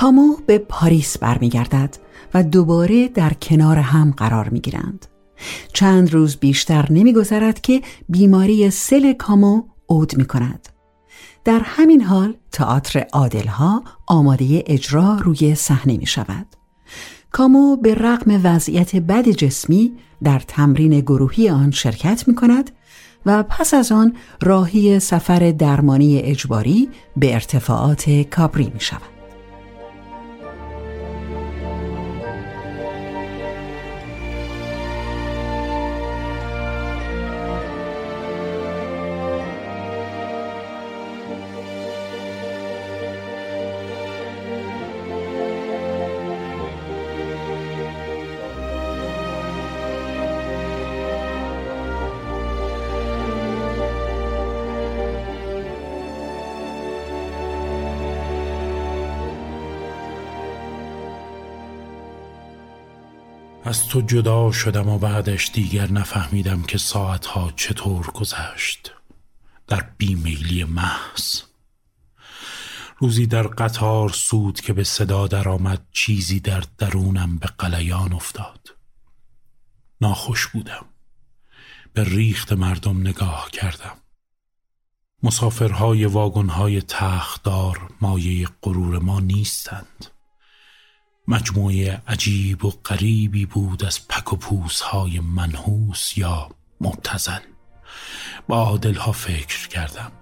کامو 0.05 0.37
به 0.47 0.59
پاریس 0.59 1.19
برمیگردد 1.19 1.97
و 2.35 2.43
دوباره 2.43 3.09
در 3.09 3.33
کنار 3.33 3.79
هم 3.79 4.15
قرار 4.17 4.49
می 4.49 4.61
گیرند. 4.61 5.07
چند 5.73 6.13
روز 6.13 6.37
بیشتر 6.37 6.87
نمیگذرد 6.91 7.61
که 7.61 7.83
بیماری 8.09 8.71
سل 8.71 9.13
کامو 9.13 9.63
عود 9.89 10.17
می 10.17 10.25
کند. 10.25 10.69
در 11.45 11.61
همین 11.65 12.03
حال 12.03 12.35
تئاتر 12.53 13.07
عادلها 13.13 13.85
آماده 14.07 14.65
اجرا 14.67 15.19
روی 15.23 15.55
صحنه 15.55 15.97
می 15.97 16.07
شود. 16.07 16.47
کامو 17.31 17.77
به 17.77 17.95
رغم 17.95 18.41
وضعیت 18.45 18.97
بد 18.97 19.29
جسمی 19.29 19.93
در 20.23 20.39
تمرین 20.39 21.01
گروهی 21.01 21.49
آن 21.49 21.71
شرکت 21.71 22.29
می 22.29 22.35
کند 22.35 22.71
و 23.27 23.43
پس 23.43 23.75
از 23.75 23.93
آن 23.93 24.13
راهی 24.43 25.01
سفر 25.01 25.55
درمانی 25.59 26.19
اجباری 26.19 26.89
به 27.17 27.35
ارتفاعات 27.35 28.11
کابری 28.11 28.71
می 28.75 28.81
شود. 28.81 29.14
از 63.75 63.89
تو 63.89 64.01
جدا 64.01 64.53
شدم 64.53 64.89
و 64.89 64.99
بعدش 64.99 65.51
دیگر 65.53 65.91
نفهمیدم 65.93 66.63
که 66.63 66.79
ساعتها 66.79 67.53
چطور 67.57 68.07
گذشت. 68.07 68.93
در 69.67 69.91
بیمیلی 69.99 70.65
محض. 70.65 71.43
روزی 72.99 73.27
در 73.27 73.43
قطار 73.43 74.09
سود 74.09 74.61
که 74.61 74.73
به 74.73 74.85
صدا 74.85 75.27
درآمد 75.27 75.87
چیزی 75.93 76.41
در 76.41 76.65
درونم 76.79 77.39
به 77.39 77.47
قلیان 77.59 78.13
افتاد. 78.13 78.77
ناخوش 80.01 80.47
بودم. 80.47 80.87
به 81.93 82.05
ریخت 82.05 82.53
مردم 82.53 83.01
نگاه 83.01 83.49
کردم. 83.53 83.97
مسافرهای 85.23 86.05
واگنهای 86.05 86.83
تختدار 86.83 87.91
مایه 88.01 88.49
غرور 88.63 88.99
ما 88.99 89.21
نیستند. 89.21 90.14
مجموعه 91.29 92.03
عجیب 92.07 92.65
و 92.65 92.71
غریبی 92.71 93.47
بود 93.47 93.85
از 93.85 94.09
پک 94.09 94.33
و 94.33 94.37
پوس 94.37 94.81
های 94.81 95.21
منحوس 95.21 96.19
یا 96.19 96.49
مبتزن 96.81 97.41
با 98.49 98.79
ها 98.97 99.13
فکر 99.13 99.69
کردم. 99.69 100.13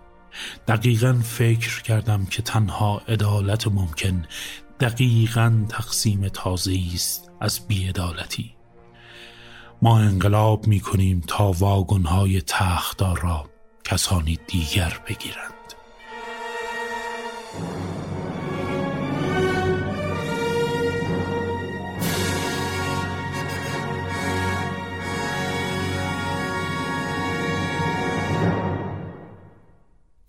دقیقا 0.68 1.20
فکر 1.24 1.82
کردم 1.82 2.24
که 2.24 2.42
تنها 2.42 3.02
عدالت 3.08 3.66
ممکن 3.66 4.26
دقیقا 4.80 5.66
تقسیم 5.68 6.28
تازه 6.28 6.78
است 6.94 7.30
از 7.40 7.68
بیعدالتی. 7.68 8.54
ما 9.82 9.98
انقلاب 9.98 10.66
می 10.66 10.80
کنیم 10.80 11.22
تا 11.26 11.52
واگن 11.52 12.02
های 12.02 12.40
تختدار 12.40 13.20
را 13.20 13.50
کسانی 13.84 14.38
دیگر 14.46 15.00
بگیرند. 15.08 15.52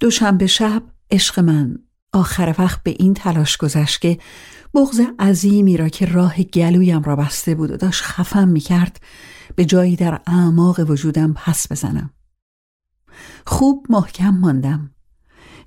دوشنبه 0.04 0.48
شب 0.48 0.84
عشق 1.12 1.40
من. 1.40 1.80
آخر 2.14 2.56
وقت 2.60 2.84
به 2.84 2.96
این 3.00 3.14
تلاش 3.14 3.58
گذشت 3.58 4.02
که 4.02 4.18
بغز 4.74 5.02
عظیمی 5.20 5.78
را 5.78 5.90
که 5.90 6.06
راه 6.06 6.44
گلویم 6.44 7.02
را 7.02 7.16
بسته 7.16 7.56
بود 7.56 7.72
و 7.72 7.78
داشت 7.78 8.04
خفم 8.04 8.48
می 8.48 8.60
کرد 8.60 9.00
به 9.56 9.66
جایی 9.66 9.96
در 9.96 10.22
اعماق 10.28 10.80
وجودم 10.90 11.34
پس 11.34 11.72
بزنم. 11.72 12.10
خوب 13.48 13.86
محکم 13.90 14.30
ماندم. 14.30 14.92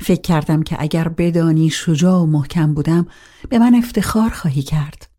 فکر 0.00 0.20
کردم 0.20 0.62
که 0.62 0.76
اگر 0.78 1.08
بدانی 1.08 1.70
شجاع 1.70 2.20
و 2.20 2.26
محکم 2.26 2.74
بودم 2.74 3.06
به 3.48 3.58
من 3.58 3.74
افتخار 3.74 4.30
خواهی 4.30 4.62
کرد. 4.62 5.16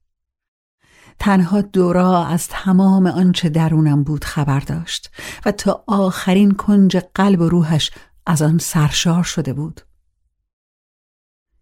تنها 1.20 1.61
دورا 1.61 2.26
از 2.26 2.47
تمام 2.47 3.07
آنچه 3.07 3.49
درونم 3.49 4.03
بود 4.03 4.24
خبر 4.24 4.59
داشت 4.59 5.11
و 5.45 5.51
تا 5.51 5.84
آخرین 5.88 6.51
کنج 6.51 6.97
قلب 6.97 7.41
و 7.41 7.49
روحش 7.49 7.91
از 8.30 8.42
آن 8.42 8.58
سرشار 8.58 9.24
شده 9.24 9.54
بود. 9.54 9.82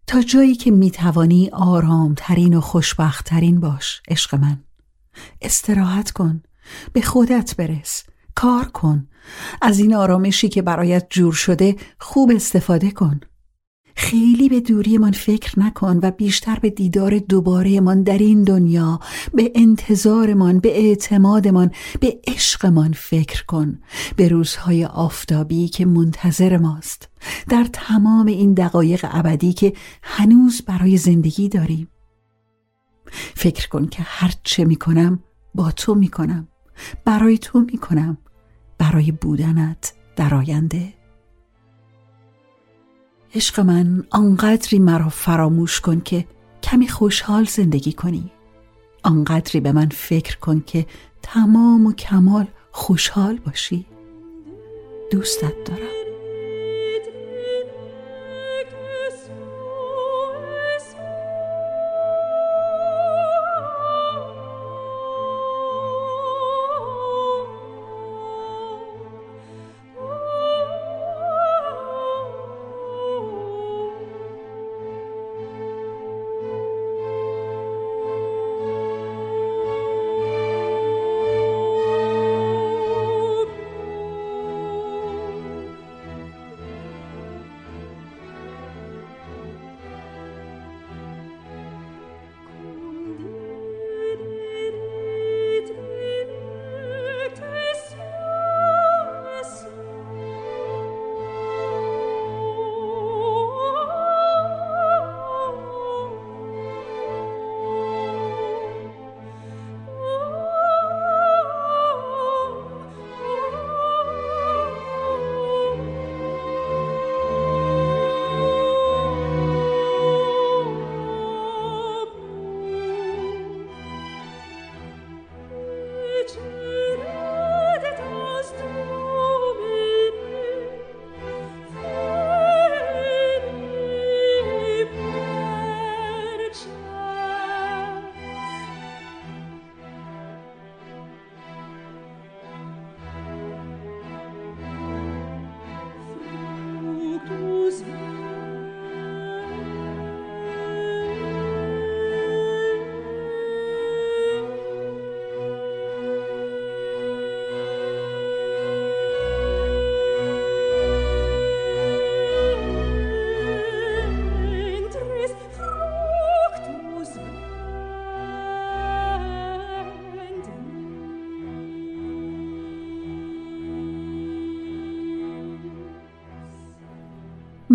تا 0.06 0.22
جایی 0.22 0.54
که 0.54 0.70
می‌توانی 0.70 1.50
آرامترین 1.52 2.54
و 2.54 2.60
خوشبختترین 2.60 3.60
باش 3.60 4.02
عشق 4.08 4.34
من. 4.34 4.64
استراحت 5.40 6.10
کن 6.10 6.42
به 6.92 7.00
خودت 7.00 7.56
برس 7.56 8.04
کار 8.34 8.64
کن. 8.64 9.08
از 9.62 9.78
این 9.78 9.94
آرامشی 9.94 10.48
که 10.48 10.62
برایت 10.62 11.06
جور 11.10 11.32
شده 11.32 11.76
خوب 12.00 12.30
استفاده 12.34 12.90
کن. 12.90 13.20
خیلی 13.98 14.48
به 14.48 14.60
دوری 14.60 14.98
من 14.98 15.10
فکر 15.10 15.60
نکن 15.60 16.00
و 16.02 16.10
بیشتر 16.10 16.58
به 16.58 16.70
دیدار 16.70 17.18
دوباره 17.18 17.80
من 17.80 18.02
در 18.02 18.18
این 18.18 18.42
دنیا 18.42 19.00
به 19.34 19.52
انتظارمان 19.54 20.58
به 20.58 20.78
اعتمادمان 20.78 21.70
به 22.00 22.20
عشقمان 22.26 22.92
فکر 22.92 23.44
کن. 23.44 23.80
به 24.16 24.28
روزهای 24.28 24.84
آفتابی 24.84 25.68
که 25.68 25.86
منتظر 25.86 26.56
ماست. 26.56 27.08
در 27.48 27.66
تمام 27.72 28.26
این 28.26 28.54
دقایق 28.54 29.06
ابدی 29.10 29.52
که 29.52 29.72
هنوز 30.02 30.62
برای 30.62 30.96
زندگی 30.96 31.48
داریم. 31.48 31.88
فکر 33.34 33.68
کن 33.68 33.86
که 33.86 34.02
هر 34.06 34.32
چه 34.42 34.64
می‌کنم 34.64 35.22
با 35.54 35.70
تو 35.70 35.94
می‌کنم. 35.94 36.48
برای 37.04 37.38
تو 37.38 37.60
می‌کنم. 37.72 38.18
برای 38.78 39.12
بودنت 39.12 39.94
در 40.16 40.34
آینده. 40.34 40.95
عشق 43.36 43.60
من 43.60 44.04
آنقدری 44.10 44.78
مرا 44.78 45.08
فراموش 45.08 45.80
کن 45.80 46.00
که 46.00 46.24
کمی 46.62 46.88
خوشحال 46.88 47.44
زندگی 47.44 47.92
کنی. 47.92 48.30
آنقدری 49.02 49.60
به 49.60 49.72
من 49.72 49.88
فکر 49.88 50.38
کن 50.38 50.62
که 50.66 50.86
تمام 51.22 51.86
و 51.86 51.92
کمال 51.92 52.46
خوشحال 52.70 53.38
باشی. 53.46 53.86
دوستت 55.10 55.64
دارم. 55.64 55.95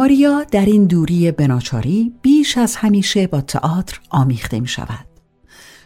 ماریا 0.02 0.44
در 0.44 0.66
این 0.66 0.86
دوری 0.86 1.32
بناچاری 1.32 2.14
بیش 2.22 2.58
از 2.58 2.76
همیشه 2.76 3.28
با 3.28 3.42
تئاتر 3.42 4.00
آمیخته 4.10 4.60
می 4.60 4.68
شود. 4.68 5.06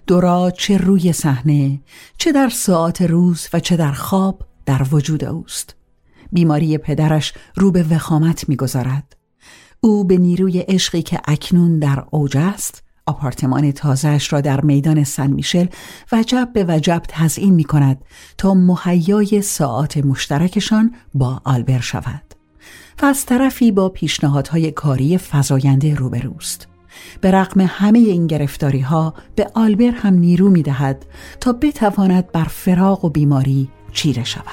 دورا 0.08 0.52
چه 0.52 0.78
روی 0.78 1.14
صحنه 1.14 1.82
چه 2.18 2.32
در 2.32 2.50
ساعت 2.50 3.02
روز 3.02 3.48
و 3.54 3.60
چه 3.60 3.78
در 3.78 3.92
خواب 3.92 4.42
در 4.66 4.86
وجود 4.92 5.24
اوست. 5.24 5.76
بیماری 6.32 6.78
پدرش 6.78 7.34
رو 7.56 7.72
به 7.72 7.86
وخامت 7.90 8.50
می‌گذارد. 8.50 9.16
او 9.82 10.04
به 10.04 10.18
نیروی 10.18 10.60
عشقی 10.60 11.02
که 11.02 11.22
اکنون 11.28 11.80
در 11.80 12.04
اوج 12.12 12.38
است 12.38 12.84
آپارتمان 13.06 13.72
تازهش 13.72 14.34
را 14.34 14.42
در 14.42 14.62
میدان 14.62 15.04
سن 15.04 15.32
میشل 15.32 15.66
وجب 16.12 16.50
به 16.54 16.66
وجب 16.68 17.02
تزئین 17.08 17.54
می 17.54 17.64
کند 17.64 18.06
تا 18.38 18.54
مهیای 18.54 19.42
ساعات 19.42 19.98
مشترکشان 19.98 20.96
با 21.14 21.42
آلبر 21.46 21.80
شود. 21.80 22.25
و 23.02 23.06
از 23.06 23.26
طرفی 23.26 23.72
با 23.72 23.90
پیشنهادهای 23.90 24.72
کاری 24.72 25.18
فزاینده 25.18 25.96
روبروست. 25.96 26.68
به 27.22 27.32
رغم 27.32 27.62
همه 27.62 28.00
این 28.00 28.28
گرفتاری 28.28 28.80
ها 28.80 29.14
به 29.36 29.52
آلبر 29.54 29.92
هم 29.92 30.14
نیرو 30.14 30.50
می 30.50 30.64
دهد 30.64 31.06
تا 31.40 31.54
بتواند 31.54 32.32
بر 32.32 32.44
فراغ 32.44 33.06
و 33.06 33.10
بیماری 33.10 33.70
چیره 33.92 34.24
شود. 34.24 34.46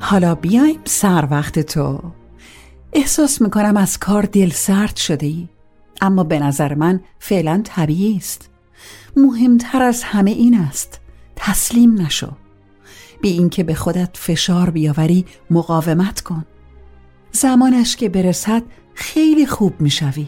حالا 0.00 0.34
بیایم 0.34 0.80
سر 0.84 1.28
وقت 1.30 1.58
تو. 1.58 2.00
احساس 2.92 3.42
می‌کنم 3.42 3.76
از 3.76 3.98
کار 3.98 4.22
دل 4.22 4.50
سرد 4.50 4.98
ای 5.20 5.48
اما 6.00 6.24
به 6.24 6.38
نظر 6.38 6.74
من 6.74 7.00
فعلا 7.18 7.60
طبیعی 7.64 8.16
است. 8.16 8.50
مهمتر 9.16 9.82
از 9.82 10.02
همه 10.02 10.30
این 10.30 10.54
است. 10.60 11.00
تسلیم 11.36 12.00
نشو. 12.00 12.32
بی 13.22 13.28
اینکه 13.28 13.64
به 13.64 13.74
خودت 13.74 14.16
فشار 14.16 14.70
بیاوری 14.70 15.24
مقاومت 15.50 16.20
کن. 16.20 16.44
زمانش 17.32 17.96
که 17.96 18.08
برسد 18.08 18.62
خیلی 18.94 19.46
خوب 19.46 19.80
می‌شوی. 19.80 20.26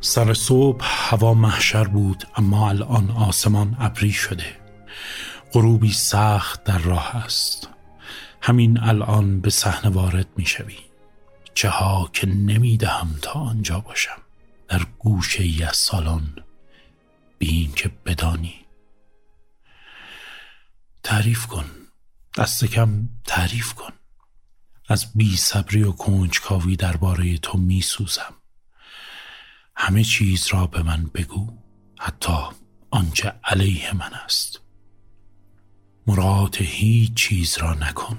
سر 0.00 0.34
صبح 0.34 0.84
هوا 0.84 1.34
محشر 1.34 1.84
بود 1.84 2.24
اما 2.36 2.68
الان 2.68 3.10
آسمان 3.10 3.76
ابری 3.80 4.12
شده. 4.12 4.56
غروبی 5.52 5.92
سخت 5.92 6.64
در 6.64 6.78
راه 6.78 7.16
است. 7.16 7.68
همین 8.42 8.78
الان 8.78 9.40
به 9.40 9.50
صحنه 9.50 9.90
وارد 9.90 10.26
می‌شوی 10.36 10.78
چه 11.54 11.68
ها 11.68 12.10
که 12.12 12.26
نمی‌دهم 12.26 13.18
تا 13.22 13.32
آنجا 13.32 13.80
باشم. 13.80 14.18
در 14.68 14.80
گوشه 14.98 15.42
ای 15.42 15.62
از 15.62 15.76
سالن 15.76 16.34
بین 17.38 17.72
که 17.72 17.90
بدانی. 18.06 18.54
تعریف 21.02 21.46
کن. 21.46 21.64
دست 22.36 22.64
کم 22.64 23.08
تعریف 23.26 23.74
کن. 23.74 23.92
از 24.88 25.12
بی 25.14 25.36
صبری 25.36 25.82
و 25.82 25.92
کنجکاوی 25.92 26.76
درباره 26.76 27.38
تو 27.38 27.58
میسوزم 27.58 28.34
همه 29.82 30.04
چیز 30.04 30.46
را 30.46 30.66
به 30.66 30.82
من 30.82 31.10
بگو 31.14 31.46
حتی 31.98 32.38
آنچه 32.90 33.32
علیه 33.44 33.92
من 33.96 34.14
است. 34.24 34.60
مراد 36.06 36.56
هیچ 36.56 37.14
چیز 37.14 37.58
را 37.58 37.74
نکن 37.74 38.18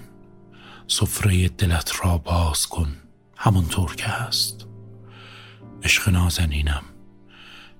سفره 0.88 1.50
دلت 1.50 1.92
را 2.04 2.18
باز 2.18 2.68
کن 2.68 2.98
همانطور 3.38 3.96
که 3.96 4.06
هست. 4.06 4.68
عشق 5.84 6.10
نازنینم 6.10 6.84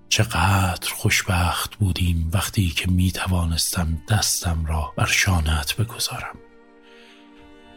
چقدر 0.10 0.94
خوشبخت 0.94 1.76
بودیم 1.76 2.30
وقتی 2.34 2.70
که 2.70 2.92
می 2.92 3.12
توانستم 3.12 4.02
دستم 4.10 4.66
را 4.66 4.94
بر 4.98 5.06
شانت 5.06 5.76
بگذارم. 5.76 6.38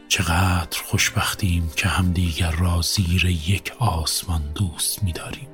چقدر 0.09 0.83
خوشبختیم 0.85 1.71
که 1.77 1.89
همدیگر 1.89 2.51
را 2.51 2.83
زیر 2.83 3.25
یک 3.25 3.73
آسمان 3.79 4.53
دوست 4.53 5.03
می 5.03 5.13
داریم. 5.13 5.54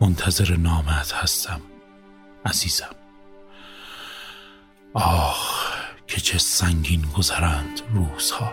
منتظر 0.00 0.56
نامت 0.56 1.12
هستم 1.12 1.60
عزیزم. 2.46 2.94
آه 4.94 5.38
که 6.06 6.20
چه 6.20 6.38
سنگین 6.38 7.04
گذرند 7.18 7.80
روزها. 7.94 8.52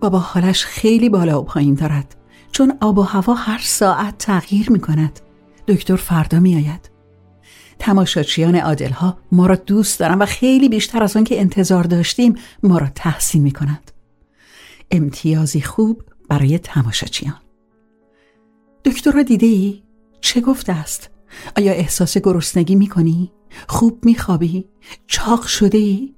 بابا 0.00 0.18
حالش 0.18 0.64
خیلی 0.64 1.08
بالا 1.08 1.40
و 1.40 1.44
پایین 1.44 1.74
دارد 1.74 2.19
چون 2.60 2.78
آب 2.80 2.98
و 2.98 3.02
هوا 3.02 3.34
هر 3.34 3.58
ساعت 3.58 4.18
تغییر 4.18 4.70
می 4.70 4.80
کند 4.80 5.20
دکتر 5.68 5.96
فردا 5.96 6.40
می 6.40 6.56
آید 6.56 6.90
تماشاچیان 7.78 8.56
عادل 8.56 8.90
ها 8.90 9.18
ما 9.32 9.46
را 9.46 9.54
دوست 9.54 10.00
دارن 10.00 10.18
و 10.18 10.26
خیلی 10.26 10.68
بیشتر 10.68 11.02
از 11.02 11.16
آن 11.16 11.24
که 11.24 11.40
انتظار 11.40 11.84
داشتیم 11.84 12.34
ما 12.62 12.78
را 12.78 12.88
تحسین 12.94 13.42
می 13.42 13.50
کند 13.50 13.90
امتیازی 14.90 15.60
خوب 15.60 16.02
برای 16.28 16.58
تماشاچیان 16.58 17.40
دکتر 18.84 19.10
را 19.10 19.22
دیده 19.22 19.46
ای؟ 19.46 19.82
چه 20.20 20.40
گفته 20.40 20.72
است؟ 20.72 21.10
آیا 21.56 21.72
احساس 21.72 22.18
گرسنگی 22.18 22.74
می 22.74 22.86
کنی؟ 22.86 23.32
خوب 23.68 24.04
می 24.04 24.14
خوابی؟ 24.14 24.68
چاق 25.06 25.46
شده 25.46 25.78
ای؟ 25.78 26.14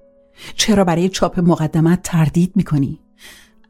چرا 0.55 0.85
برای 0.85 1.09
چاپ 1.09 1.41
مقدمت 1.41 2.03
تردید 2.03 2.53
می 2.57 2.65
کنی؟ 2.65 3.01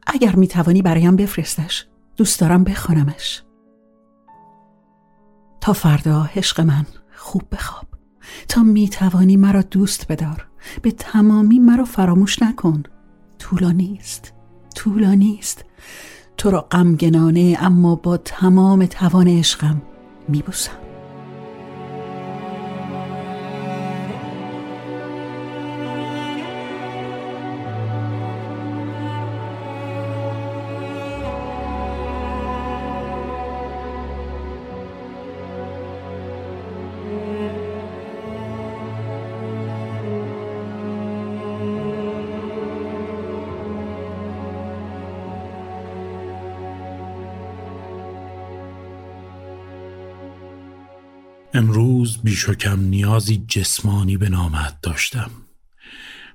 اگر 0.07 0.35
می 0.35 0.47
توانی 0.47 0.81
برایم 0.81 1.15
بفرستش 1.15 1.87
دوست 2.17 2.39
دارم 2.39 2.63
بخوانمش. 2.63 3.43
تا 5.61 5.73
فردا 5.73 6.29
عشق 6.35 6.61
من 6.61 6.85
خوب 7.15 7.43
بخواب. 7.51 7.85
تا 8.47 8.63
می 8.63 8.89
توانی 8.89 9.37
مرا 9.37 9.61
دوست 9.61 10.11
بدار. 10.11 10.47
به 10.81 10.91
تمامی 10.91 11.59
مرا 11.59 11.85
فراموش 11.85 12.41
نکن. 12.41 12.83
طولانی 13.39 13.97
است 13.99 14.33
طولانی 14.75 15.37
است 15.39 15.65
تو 16.37 16.51
را 16.51 16.61
غمگنانه 16.61 17.57
اما 17.59 17.95
با 17.95 18.17
تمام 18.17 18.85
توان 18.85 19.27
عشقم 19.27 19.81
میبوسم. 20.27 20.82
امروز 51.55 52.17
بیش 52.17 52.49
و 52.49 52.53
کم 52.53 52.79
نیازی 52.79 53.45
جسمانی 53.47 54.17
به 54.17 54.29
نامت 54.29 54.81
داشتم. 54.81 55.31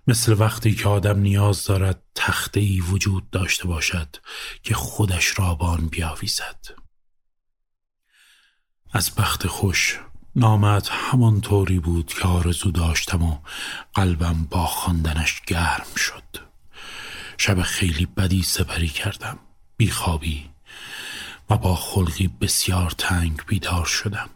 مثل 0.06 0.36
وقتی 0.38 0.74
که 0.74 0.88
آدم 0.88 1.18
نیاز 1.18 1.64
دارد 1.64 2.02
تخته 2.14 2.60
ای 2.60 2.80
وجود 2.80 3.30
داشته 3.30 3.68
باشد 3.68 4.16
که 4.62 4.74
خودش 4.74 5.38
را 5.38 5.54
بان 5.54 5.86
بیاویزد. 5.86 6.66
از 8.92 9.14
بخت 9.14 9.46
خوش 9.46 10.00
نامت 10.36 10.88
همان 10.90 11.40
طوری 11.40 11.78
بود 11.78 12.06
که 12.06 12.28
آرزو 12.28 12.70
داشتم 12.70 13.22
و 13.22 13.38
قلبم 13.94 14.44
با 14.50 14.66
خواندنش 14.66 15.40
گرم 15.46 15.94
شد. 15.96 16.48
شب 17.38 17.62
خیلی 17.62 18.06
بدی 18.06 18.42
سپری 18.42 18.88
کردم. 18.88 19.38
بیخوابی 19.76 20.50
و 21.50 21.56
با 21.56 21.76
خلقی 21.76 22.28
بسیار 22.28 22.90
تنگ 22.90 23.42
بیدار 23.46 23.84
شدم. 23.84 24.30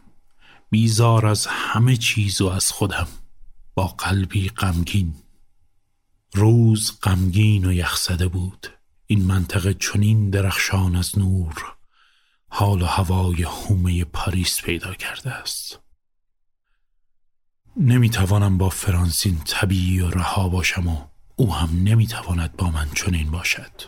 بیزار 0.73 1.25
از 1.25 1.47
همه 1.49 1.97
چیز 1.97 2.41
و 2.41 2.47
از 2.47 2.71
خودم. 2.71 3.07
با 3.75 3.87
قلبی 3.87 4.49
غمگین. 4.49 5.13
روز 6.33 6.99
غمگین 7.03 7.65
و 7.65 7.73
یخزده 7.73 8.27
بود. 8.27 8.67
این 9.07 9.23
منطقه 9.23 9.73
چنین 9.73 10.29
درخشان 10.29 10.95
از 10.95 11.19
نور. 11.19 11.75
حال 12.47 12.81
و 12.81 12.85
هوای 12.85 13.43
هومه 13.43 14.03
پاریس 14.03 14.61
پیدا 14.61 14.93
کرده 14.93 15.31
است. 15.31 15.79
نمی‌توانم 17.77 18.57
با 18.57 18.69
فرانسین 18.69 19.37
طبیعی 19.45 19.99
و 19.99 20.09
رها 20.09 20.49
باشم 20.49 20.87
و 20.87 20.97
او 21.35 21.55
هم 21.55 21.83
نمی‌تواند 21.83 22.55
با 22.57 22.69
من 22.69 22.89
چنین 22.95 23.31
باشد. 23.31 23.81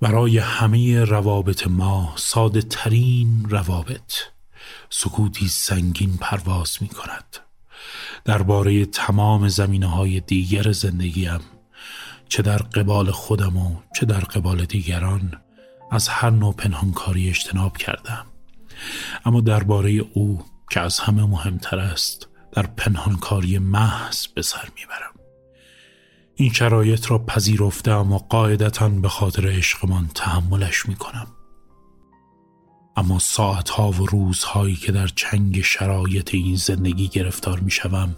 برای 0.00 0.38
همه 0.38 1.04
روابط 1.04 1.66
ما 1.66 2.12
ساده 2.16 2.62
ترین 2.62 3.46
روابط. 3.48 4.12
سکوتی 4.90 5.48
سنگین 5.48 6.16
پرواز 6.16 6.76
می 6.80 6.88
کند 6.88 7.36
درباره 8.24 8.86
تمام 8.86 9.48
زمینه 9.48 9.86
های 9.86 10.20
دیگر 10.20 10.72
زندگیم 10.72 11.40
چه 12.28 12.42
در 12.42 12.58
قبال 12.58 13.10
خودم 13.10 13.56
و 13.56 13.76
چه 13.96 14.06
در 14.06 14.20
قبال 14.20 14.64
دیگران 14.64 15.40
از 15.90 16.08
هر 16.08 16.30
نوع 16.30 16.54
پنهانکاری 16.54 17.28
اجتناب 17.28 17.76
کردم. 17.76 18.26
اما 19.24 19.40
درباره 19.40 19.90
او 19.90 20.44
که 20.70 20.80
از 20.80 20.98
همه 20.98 21.24
مهمتر 21.26 21.78
است 21.78 22.28
در 22.52 22.62
پنهانکاری 22.66 23.58
محض 23.58 24.26
به 24.26 24.42
سر 24.42 24.68
می‌برم. 24.76 25.14
این 26.34 26.52
شرایط 26.52 27.10
را 27.10 27.18
پذیرفتم 27.18 28.12
و 28.12 28.18
قاعدتا 28.18 28.88
به 28.88 29.08
خاطر 29.08 29.48
عشقمان 29.48 30.10
تحملش 30.14 30.86
می‌کنم. 30.86 31.26
اما 32.98 33.18
ساعتها 33.18 33.90
و 33.90 34.06
روزهایی 34.06 34.76
که 34.76 34.92
در 34.92 35.06
چنگ 35.06 35.60
شرایط 35.60 36.34
این 36.34 36.56
زندگی 36.56 37.08
گرفتار 37.08 37.60
می‌شوم 37.60 38.16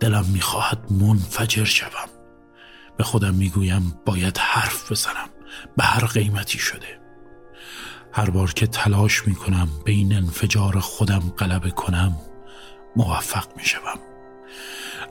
دلم 0.00 0.24
می‌خواهد 0.24 0.92
منفجر 0.92 1.64
شوم. 1.64 2.08
به 2.96 3.04
خودم 3.04 3.34
می‌گویم 3.34 4.00
باید 4.06 4.38
حرف 4.38 4.92
بزنم 4.92 5.28
به 5.76 5.84
هر 5.84 6.06
قیمتی 6.06 6.58
شده. 6.58 7.00
هر 8.12 8.30
بار 8.30 8.52
که 8.52 8.66
تلاش 8.66 9.26
می‌کنم 9.26 9.68
به 9.84 9.92
این 9.92 10.16
انفجار 10.16 10.80
خودم 10.80 11.20
غلبه 11.38 11.70
کنم 11.70 12.16
موفق 12.96 13.46
می‌شوم. 13.56 13.98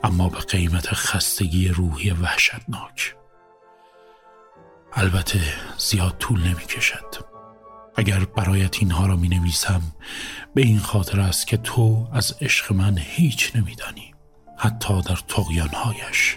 اما 0.04 0.28
به 0.28 0.38
قیمت 0.38 0.94
خستگی 0.94 1.68
روحی 1.68 2.10
وحشتناک. 2.10 3.16
البته 4.92 5.40
زیاد 5.78 6.16
طول 6.18 6.40
نمی 6.40 6.64
کشد 6.64 7.31
اگر 7.96 8.24
برایت 8.24 8.76
اینها 8.78 9.06
را 9.06 9.16
می 9.16 9.28
نویسم 9.28 9.82
به 10.54 10.62
این 10.62 10.78
خاطر 10.78 11.20
است 11.20 11.46
که 11.46 11.56
تو 11.56 12.08
از 12.12 12.34
عشق 12.40 12.72
من 12.72 12.98
هیچ 12.98 13.56
نمیدانی 13.56 14.14
حتی 14.58 15.02
در 15.02 15.18
تقیانهایش 15.28 16.36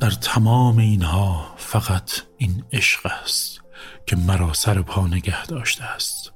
در 0.00 0.10
تمام 0.10 0.78
اینها 0.78 1.54
فقط 1.56 2.10
این 2.36 2.64
عشق 2.72 3.06
است 3.06 3.60
که 4.06 4.16
مرا 4.16 4.52
سر 4.52 4.82
پا 4.82 5.06
نگه 5.06 5.46
داشته 5.46 5.84
است 5.84 6.32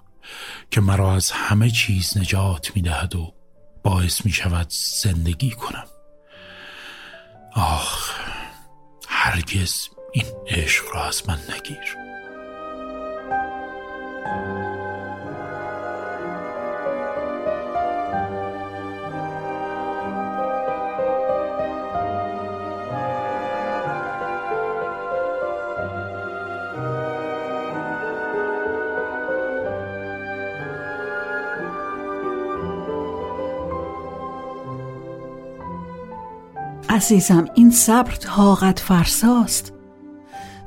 که 0.70 0.80
مرا 0.80 1.14
از 1.14 1.30
همه 1.30 1.70
چیز 1.70 2.18
نجات 2.18 2.76
می 2.76 2.82
دهد 2.82 3.16
و 3.16 3.34
باعث 3.82 4.24
می 4.24 4.32
شود 4.32 4.66
زندگی 5.02 5.50
کنم. 5.50 5.86
آخ 7.54 8.10
هرگز 9.08 9.88
این 10.12 10.26
عشق 10.46 10.84
را 10.94 11.04
از 11.04 11.28
من 11.28 11.38
نگیر. 11.54 12.01
عزیزم 37.02 37.48
این 37.54 37.70
صبر 37.70 38.14
طاقت 38.14 38.78
فرساست. 38.78 39.72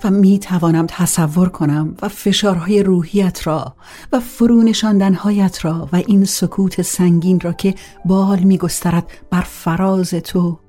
و 0.06 0.10
می 0.10 0.40
توانم 0.40 0.86
تصور 0.90 1.50
کنم 1.50 1.98
و 2.02 2.10
فشارهای 2.10 2.84
روحیت 2.84 3.48
را 3.48 3.76
و 4.12 4.20
فرونشاندنهایت 4.20 5.66
را 5.66 5.90
و 5.94 5.96
این 5.96 6.26
سکوت 6.26 6.82
سنگین 6.82 7.40
را 7.40 7.54
که 7.54 7.76
بال 8.06 8.40
می 8.40 8.58
گسترد 8.58 9.12
بر 9.30 9.42
فراز 9.42 10.10
تو 10.10 10.60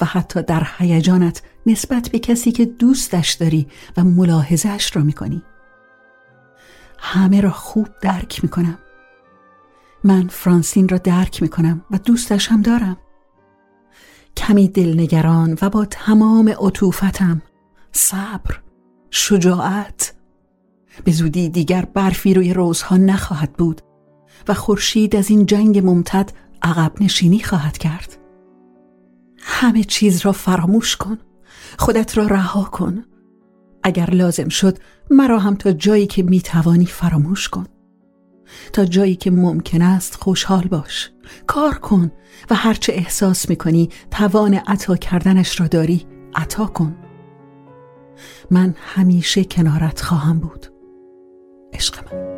و 0.00 0.04
حتی 0.04 0.42
در 0.42 0.66
هیجانت 0.78 1.42
نسبت 1.66 2.08
به 2.08 2.18
کسی 2.18 2.52
که 2.52 2.64
دوستش 2.64 3.32
داری 3.32 3.66
و 3.96 4.04
ملاحظهش 4.04 4.96
را 4.96 5.02
می 5.02 5.12
کنی. 5.12 5.42
همه 6.98 7.40
را 7.40 7.50
خوب 7.50 7.88
درک 8.02 8.44
می 8.44 8.50
کنم. 8.50 8.78
من 10.04 10.28
فرانسین 10.28 10.88
را 10.88 10.98
درک 10.98 11.42
می 11.42 11.48
کنم 11.48 11.84
و 11.90 11.98
دوستش 11.98 12.48
هم 12.48 12.62
دارم. 12.62 12.96
کمی 14.36 14.68
دلنگران 14.68 15.58
و 15.62 15.70
با 15.70 15.84
تمام 15.84 16.48
عطوفتم 16.48 17.42
صبر 17.92 18.65
شجاعت. 19.16 20.14
به 21.04 21.12
زودی 21.12 21.48
دیگر 21.48 21.84
برفی 21.84 22.34
روی 22.34 22.54
روزها 22.54 22.96
نخواهد 22.96 23.52
بود 23.52 23.80
و 24.48 24.54
خورشید 24.54 25.16
از 25.16 25.30
این 25.30 25.46
جنگ 25.46 25.86
ممتد 25.86 26.32
عقب 26.62 26.92
نشینی 27.00 27.40
خواهد 27.40 27.78
کرد. 27.78 28.18
همه 29.38 29.84
چیز 29.84 30.20
را 30.20 30.32
فراموش 30.32 30.96
کن 30.96 31.18
خودت 31.78 32.18
را 32.18 32.26
رها 32.26 32.64
کن. 32.64 33.04
اگر 33.82 34.10
لازم 34.10 34.48
شد 34.48 34.78
مرا 35.10 35.38
هم 35.38 35.54
تا 35.54 35.72
جایی 35.72 36.06
که 36.06 36.22
می‌توانی 36.22 36.86
فراموش 36.86 37.48
کن. 37.48 37.66
تا 38.72 38.84
جایی 38.84 39.16
که 39.16 39.30
ممکن 39.30 39.82
است 39.82 40.14
خوشحال 40.14 40.68
باش 40.68 41.10
کار 41.46 41.74
کن 41.74 42.10
و 42.50 42.54
هرچه 42.54 42.92
احساس 42.92 43.48
می‌کنی 43.48 43.88
توان 44.10 44.54
عطا 44.54 44.96
کردنش 44.96 45.60
را 45.60 45.66
داری 45.66 46.06
عطا 46.34 46.66
کن. 46.66 47.05
من 48.50 48.74
همیشه 48.78 49.44
کنارت 49.44 50.00
خواهم 50.00 50.38
بود. 50.38 50.66
عشق 51.72 52.14
من. 52.14 52.35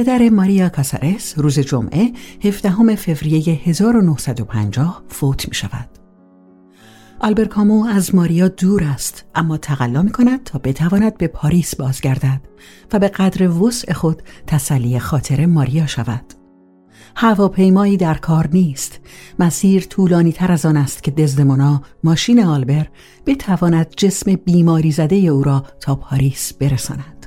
پدر 0.00 0.28
ماریا 0.28 0.68
کاسارس 0.68 1.38
روز 1.38 1.58
جمعه 1.58 2.12
17 2.44 2.96
فوریه 2.96 3.60
1950 3.64 5.02
فوت 5.08 5.48
می 5.48 5.54
شود. 5.54 5.88
آلبرکامو 7.20 7.86
از 7.86 8.14
ماریا 8.14 8.48
دور 8.48 8.84
است 8.84 9.24
اما 9.34 9.56
تقلا 9.56 10.02
می 10.02 10.10
کند 10.10 10.44
تا 10.44 10.58
بتواند 10.58 11.18
به 11.18 11.26
پاریس 11.26 11.74
بازگردد 11.74 12.40
و 12.92 12.98
به 12.98 13.08
قدر 13.08 13.50
وسع 13.50 13.92
خود 13.92 14.22
تسلی 14.46 14.98
خاطر 14.98 15.46
ماریا 15.46 15.86
شود. 15.86 16.24
هواپیمایی 17.16 17.96
در 17.96 18.14
کار 18.14 18.48
نیست 18.52 19.00
مسیر 19.38 19.82
طولانی 19.82 20.32
تر 20.32 20.52
از 20.52 20.66
آن 20.66 20.76
است 20.76 21.02
که 21.02 21.10
دزدمونا 21.10 21.82
ماشین 22.04 22.44
آلبر 22.44 22.86
بتواند 23.26 23.94
جسم 23.96 24.34
بیماری 24.34 24.92
زده 24.92 25.16
او 25.16 25.42
را 25.42 25.64
تا 25.80 25.94
پاریس 25.94 26.52
برساند 26.52 27.26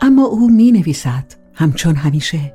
اما 0.00 0.24
او 0.24 0.50
می 0.50 0.72
نویسد 0.72 1.45
همچون 1.56 1.96
همیشه 1.96 2.54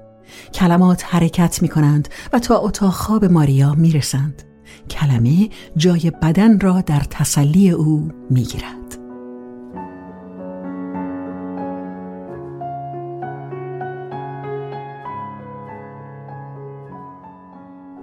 کلمات 0.54 1.04
حرکت 1.08 1.62
می 1.62 1.68
کنند 1.68 2.10
و 2.34 2.40
تا 2.40 2.58
اتاق 2.58 2.94
خواب 2.94 3.26
ماریا 3.26 3.74
می 3.74 3.92
رسند. 3.92 4.44
کلمه 4.90 5.50
جای 5.78 6.12
بدن 6.22 6.60
را 6.60 6.82
در 6.82 7.00
تسلی 7.00 7.70
او 7.70 8.12
می 8.30 8.44
گیرد. 8.44 8.98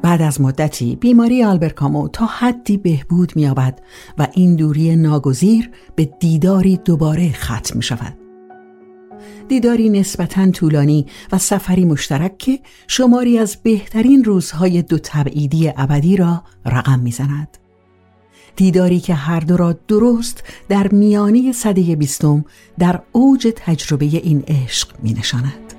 بعد 0.02 0.22
از 0.22 0.40
مدتی 0.40 0.96
بیماری 0.96 1.44
آلبرکامو 1.44 2.08
تا 2.08 2.26
حدی 2.26 2.76
بهبود 2.76 3.32
می‌یابد 3.36 3.80
و 4.18 4.26
این 4.32 4.56
دوری 4.56 4.96
ناگزیر 4.96 5.70
به 5.96 6.04
دیداری 6.04 6.76
دوباره 6.76 7.32
ختم 7.32 7.76
می 7.76 7.82
شود. 7.82 8.17
دیداری 9.48 9.88
نسبتا 9.88 10.50
طولانی 10.50 11.06
و 11.32 11.38
سفری 11.38 11.84
مشترک 11.84 12.38
که 12.38 12.60
شماری 12.88 13.38
از 13.38 13.56
بهترین 13.62 14.24
روزهای 14.24 14.82
دو 14.82 14.98
تبعیدی 14.98 15.72
ابدی 15.76 16.16
را 16.16 16.42
رقم 16.66 16.98
می‌زند. 16.98 17.58
دیداری 18.56 19.00
که 19.00 19.14
هر 19.14 19.40
دو 19.40 19.56
را 19.56 19.72
درست 19.72 20.44
در 20.68 20.88
میانه 20.88 21.52
صده 21.52 21.96
بیستم 21.96 22.44
در 22.78 23.00
اوج 23.12 23.52
تجربه 23.56 24.04
این 24.04 24.44
عشق 24.48 24.88
می 25.02 25.12
نشاند. 25.12 25.74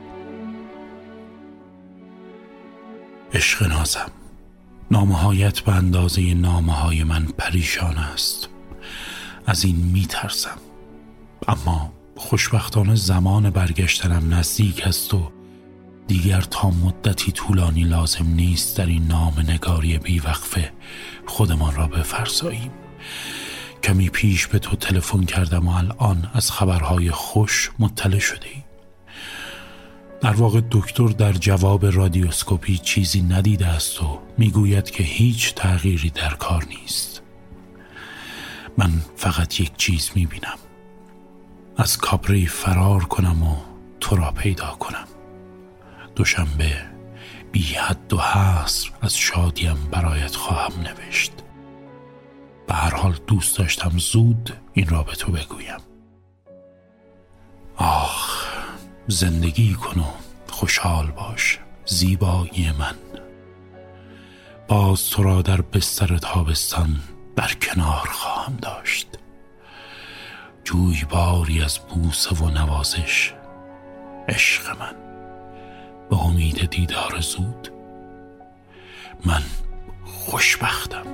عشق 3.34 3.68
نازم 3.68 4.12
نامهایت 4.92 5.60
به 5.60 5.72
اندازه 5.72 6.34
نامه 6.34 7.04
من 7.04 7.26
پریشان 7.38 7.98
است 7.98 8.50
از 9.46 9.66
این 9.66 9.76
میترسم 9.76 10.58
اما 11.48 11.99
خوشبختانه 12.20 12.96
زمان 12.96 13.50
برگشتنم 13.50 14.34
نزدیک 14.34 14.88
است 14.88 15.14
و 15.14 15.32
دیگر 16.08 16.42
تا 16.42 16.70
مدتی 16.70 17.32
طولانی 17.32 17.84
لازم 17.84 18.28
نیست 18.28 18.78
در 18.78 18.86
این 18.86 19.08
نام 19.08 19.34
نگاری 19.48 19.98
بیوقفه 19.98 20.72
خودمان 21.26 21.76
را 21.76 21.88
بفرساییم. 21.88 22.72
کمی 23.84 24.10
پیش 24.10 24.48
به 24.48 24.60
تو 24.60 24.76
تلفن 24.76 25.24
کردم 25.24 25.68
و 25.68 25.72
الان 25.72 26.32
از 26.34 26.52
خبرهای 26.52 27.12
خوش 27.12 27.72
مطلع 27.80 28.20
شده 28.20 28.48
ایم. 28.48 28.64
در 30.22 30.34
واقع 30.34 30.62
دکتر 30.72 31.08
در 31.08 31.34
جواب 31.34 31.86
رادیوسکوپی 31.86 32.78
چیزی 32.78 33.22
ندیده 33.22 33.68
است 33.68 34.04
و 34.04 34.20
می‌گوید 34.38 34.92
که 34.92 35.04
هیچ 35.04 35.54
تغییری 35.56 36.10
در 36.10 36.34
کار 36.34 36.66
نیست. 36.66 37.22
من 38.78 38.92
فقط 39.16 39.60
یک 39.60 39.78
چیز 39.78 40.12
می‌بینم. 40.16 40.58
از 41.80 41.98
کابری 41.98 42.46
فرار 42.46 43.04
کنم 43.04 43.44
و 43.44 43.56
تو 44.00 44.16
را 44.16 44.32
پیدا 44.32 44.68
کنم. 44.68 45.08
دوشنبه 46.16 46.82
بی 47.52 47.64
حد 47.64 48.14
و 48.14 48.18
حصر 48.18 48.90
از 49.02 49.18
شادیم 49.18 49.88
برایت 49.92 50.36
خواهم 50.36 50.74
نوشت. 50.82 51.32
به 52.68 52.74
هر 52.74 52.96
حال 52.96 53.16
دوست 53.28 53.58
داشتم 53.58 53.98
زود 53.98 54.54
این 54.74 54.88
را 54.88 55.04
به 55.04 55.12
تو 55.12 55.32
بگویم. 55.32 55.80
آخ 57.78 58.48
زندگی 59.08 59.74
کن 59.74 60.00
و 60.00 60.06
خوشحال 60.52 61.08
باش 61.08 61.60
زیبایی 61.86 62.72
من. 62.80 62.96
باز 64.68 65.10
تو 65.10 65.24
را 65.24 65.42
در 65.42 65.62
بستر 65.62 66.18
تابستان 66.18 67.00
بر 67.36 67.54
کنار 67.62 68.08
خواهم 68.12 68.56
داشت. 68.62 69.19
جوی 70.64 71.06
باری 71.10 71.64
از 71.64 71.80
بوسه 71.80 72.36
و 72.36 72.50
نوازش. 72.50 73.34
عشق 74.28 74.80
من. 74.80 74.96
به 76.10 76.26
امید 76.26 76.70
دیدار 76.70 77.20
زود. 77.20 77.72
من 79.26 79.44
خوشبختم. 80.06 81.06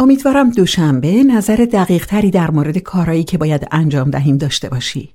امیدوارم 0.00 0.50
دوشنبه 0.50 1.24
نظر 1.24 1.66
دقیق 1.72 2.06
تری 2.06 2.30
در 2.30 2.50
مورد 2.50 2.78
کارایی 2.78 3.24
که 3.24 3.38
باید 3.38 3.68
انجام 3.70 4.10
دهیم 4.10 4.38
داشته 4.38 4.68
باشی. 4.68 5.14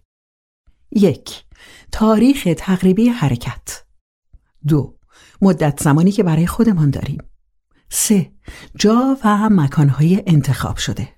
یک 0.92 1.44
تاریخ 1.92 2.48
تقریبی 2.58 3.10
حرکت. 3.10 3.84
دو 4.68 4.98
مدت 5.42 5.84
زمانی 5.84 6.12
که 6.12 6.24
برای 6.24 6.48
خودمان 6.48 6.90
داریم. 6.90 7.24
سه 7.90 8.32
جا 8.76 9.18
و 9.24 9.50
مکانهای 9.50 10.24
انتخاب 10.28 10.78
شده. 10.78 11.10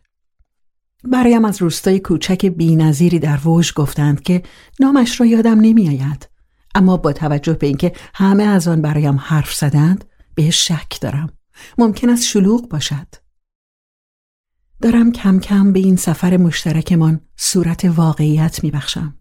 برایم 1.04 1.46
از 1.46 1.62
روستای 1.62 2.00
کوچک 2.00 2.46
بی 2.46 2.76
نظیری 2.76 3.20
در 3.20 3.40
ووژ 3.46 3.74
گفتند 3.74 4.22
که 4.24 4.44
نامش 4.80 5.20
را 5.20 5.26
یادم 5.26 5.60
نمیآید. 5.60 6.30
اما 6.76 6.98
با 6.98 7.14
توجه 7.14 7.54
به 7.54 7.68
اینکه 7.68 7.94
همه 8.14 8.44
از 8.44 8.68
آن 8.68 8.82
برایم 8.82 9.18
حرف 9.18 9.54
زدند 9.54 10.06
به 10.36 10.50
شک 10.50 11.02
دارم. 11.02 11.30
ممکن 11.78 12.10
است 12.10 12.24
شلوغ 12.24 12.70
باشد. 12.70 13.27
دارم 14.82 15.12
کم 15.12 15.40
کم 15.40 15.74
به 15.74 15.80
این 15.80 15.96
سفر 15.96 16.38
مشترکمان 16.38 17.22
صورت 17.38 17.86
واقعیت 17.86 18.64
میبخشم. 18.64 19.18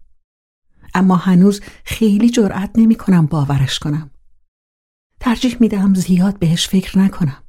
اما 0.93 1.15
هنوز 1.15 1.61
خیلی 1.85 2.29
جرأت 2.29 2.71
نمی 2.75 2.95
کنم 2.95 3.25
باورش 3.25 3.79
کنم. 3.79 4.11
ترجیح 5.19 5.57
می 5.59 5.67
دهم 5.67 5.93
زیاد 5.93 6.39
بهش 6.39 6.67
فکر 6.67 6.99
نکنم. 6.99 7.43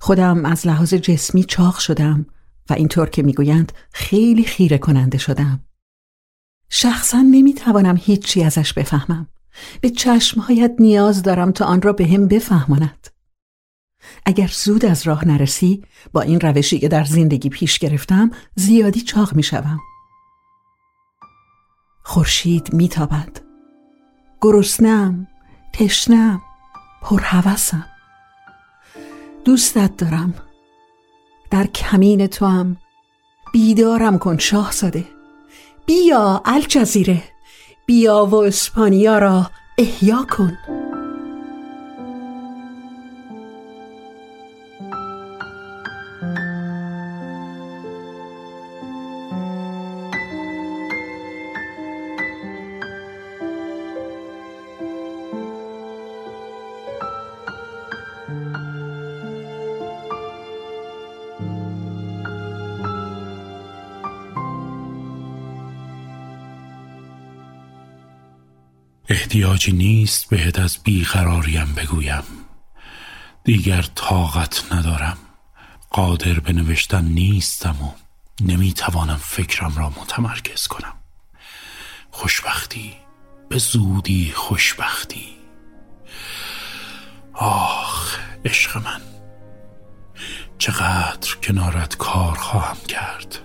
خودم 0.00 0.44
از 0.44 0.66
لحاظ 0.66 0.94
جسمی 0.94 1.44
چاق 1.44 1.78
شدم 1.78 2.26
و 2.70 2.72
اینطور 2.72 3.10
که 3.10 3.22
می‌گویند 3.22 3.72
خیلی 3.92 4.44
خیره 4.44 4.78
کننده 4.78 5.18
شدم. 5.18 5.64
شخصا 6.68 7.22
نمی 7.22 7.54
توانم 7.54 7.96
هیچی 8.00 8.44
ازش 8.44 8.72
بفهمم. 8.72 9.28
به 9.80 9.90
چشمهایت 9.90 10.74
نیاز 10.78 11.22
دارم 11.22 11.52
تا 11.52 11.64
آن 11.64 11.82
را 11.82 11.92
به 11.92 12.06
هم 12.06 12.28
بفهماند. 12.28 13.08
اگر 14.26 14.50
زود 14.52 14.84
از 14.84 15.06
راه 15.06 15.28
نرسی 15.28 15.84
با 16.12 16.20
این 16.20 16.40
روشی 16.40 16.78
که 16.78 16.88
در 16.88 17.04
زندگی 17.04 17.48
پیش 17.48 17.78
گرفتم 17.78 18.30
زیادی 18.54 19.00
چاق 19.00 19.34
می 19.34 19.42
شوم. 19.42 19.80
خورشید 22.02 22.72
میتابد. 22.72 23.40
گرسنم 24.40 25.26
تشنم 25.72 26.42
پرهوسم. 27.02 27.86
دوستت 29.44 29.96
دارم. 29.96 30.34
در 31.50 31.66
کمین 31.66 32.26
تو 32.26 32.46
هم 32.46 32.76
بیدارم 33.52 34.18
کن 34.18 34.38
شاهزاده. 34.38 35.04
بیا 35.86 36.42
الجزیره. 36.44 37.22
بیا 37.86 38.26
و 38.26 38.34
اسپانیا 38.34 39.18
را 39.18 39.50
احیا 39.78 40.26
کن. 40.30 40.58
احتیاجی 69.28 69.72
نیست 69.72 70.30
بهت 70.30 70.58
از 70.58 70.78
بیقراریم 70.84 71.74
بگویم. 71.76 72.22
دیگر 73.44 73.82
طاقت 73.82 74.72
ندارم. 74.72 75.18
قادر 75.90 76.40
به 76.40 76.52
نوشتن 76.52 77.04
نیستم 77.04 77.76
و 77.82 77.92
نمی‌توانم 78.40 79.16
فکرم 79.16 79.76
را 79.76 79.88
متمرکز 79.88 80.66
کنم. 80.66 80.92
خوشبختی 82.10 82.92
به 83.48 83.58
زودی 83.58 84.32
خوشبختی. 84.32 85.36
آخ 87.34 88.18
عشق 88.44 88.76
من. 88.76 89.00
چقدر 90.58 91.34
کنارت 91.42 91.96
کار 91.96 92.34
خواهم 92.34 92.78
کرد. 92.88 93.38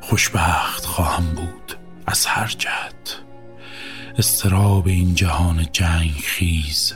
خوشبخت 0.00 0.86
خواهم 0.86 1.24
بود 1.34 1.76
از 2.06 2.26
هر 2.26 2.46
جهت. 2.46 3.27
استراب 4.18 4.86
این 4.86 5.14
جهان 5.14 5.66
جنگ 5.72 6.10
خیز 6.10 6.94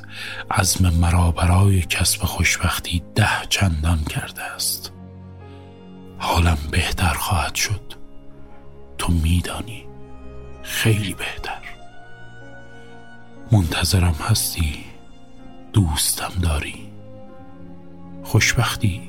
عزم 0.51 0.91
مرا 0.91 1.31
برای 1.31 1.81
کسب 1.81 2.25
خوشبختی 2.25 3.03
ده 3.15 3.47
چندان 3.49 4.05
کرده 4.05 4.43
است. 4.43 4.93
حالم 6.19 6.59
بهتر 6.71 7.15
خواهد 7.15 7.55
شد. 7.55 7.95
تو 8.99 9.13
میدانی 9.13 9.85
خیلی 10.63 11.15
بهتر. 11.15 11.63
منتظرم 13.53 14.17
هستی 14.31 14.85
دوستم 15.73 16.33
داری. 16.43 16.93
خوشبختی 18.25 19.03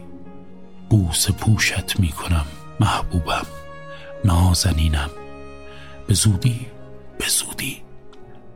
بوس 0.90 1.32
پوشت 1.32 2.00
می‌کنم 2.00 2.46
محبوبم 2.80 3.46
نازنینم. 4.26 5.10
به 6.08 6.14
زودی 6.14 6.68
به 7.20 7.28
زودی. 7.28 7.83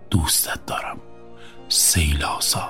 دوستت 0.10 0.66
دارم. 0.66 0.97
سیلاسا. 1.70 2.70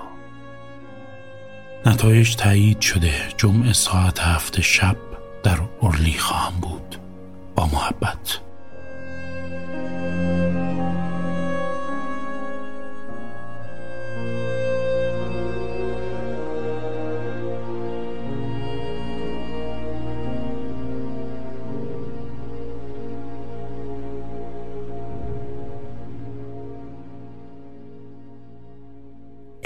نتایج 1.86 2.36
تایید 2.36 2.82
شده. 2.82 3.14
جمعه 3.38 3.74
ساعت 3.74 4.20
هفت 4.20 4.62
شب 4.62 4.98
در 5.44 5.58
ارلی 5.82 6.18
خواهم 6.18 6.60
بود. 6.62 6.96
با 7.56 7.66
محبت. 7.66 8.40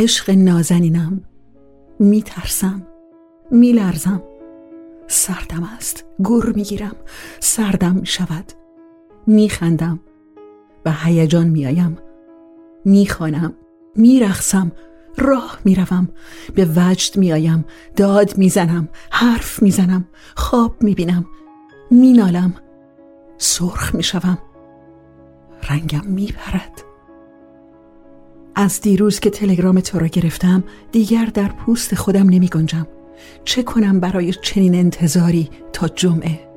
عشق 0.02 0.30
نازنینم. 0.30 1.22
میترسم 2.00 2.88
میلرزم. 3.52 4.24
سردم 5.08 5.70
است 5.78 6.06
گر 6.24 6.52
می‌گیرم 6.56 6.96
سردم 7.40 7.96
می 7.96 8.06
شود 8.06 8.46
میخندم 9.28 10.00
و 10.86 10.94
هیجان 11.04 11.48
میآیم. 11.48 11.98
می‌خوانم 12.86 13.54
میرخسم 13.96 14.72
راه 15.18 15.60
می‌روم. 15.66 16.10
به 16.56 16.68
وجد 16.76 17.18
میآیم 17.18 17.66
داد 17.96 18.38
می‌زنم 18.38 18.90
حرف 19.12 19.62
می‌زنم 19.62 20.06
خواب 20.36 20.84
می‌بینم. 20.84 21.26
مینالم 21.92 22.54
سرخ 23.38 23.96
می‌شوم. 23.96 24.38
رنگم 25.70 26.06
میپرد. 26.06 26.91
از 28.56 28.82
دیروز 28.82 29.20
که 29.20 29.30
تلگرام 29.30 29.80
تو 29.80 30.00
را 30.00 30.08
گرفتم 30.08 30.64
دیگر 30.92 31.26
در 31.26 31.48
پوست 31.48 31.96
خودم 31.96 32.30
نمی 32.30 32.48
گنجم. 32.48 32.88
چه 33.46 33.64
کنم 33.64 34.00
برای 34.00 34.34
چنین 34.34 34.76
انتظاری 34.76 35.50
تا 35.74 35.88
جمعه؟ 35.88 36.51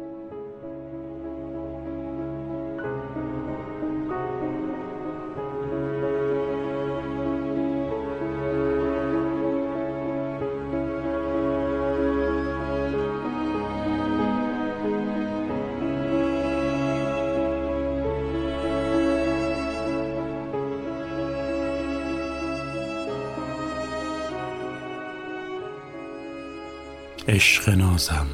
عشق 27.28 27.68
نازم. 27.68 28.26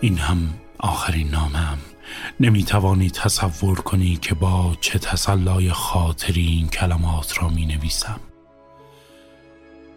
این 0.00 0.18
هم 0.18 0.54
آخرین 0.78 1.28
نامم. 1.28 1.78
نمی 2.40 2.64
توانی 2.64 3.10
تصور 3.10 3.80
کنی 3.80 4.16
که 4.16 4.34
با 4.34 4.76
چه 4.80 4.98
تسلای 4.98 5.70
خاطری 5.70 6.46
این 6.46 6.68
کلمات 6.68 7.38
را 7.38 7.48
می 7.48 7.66
نویسم 7.66 8.20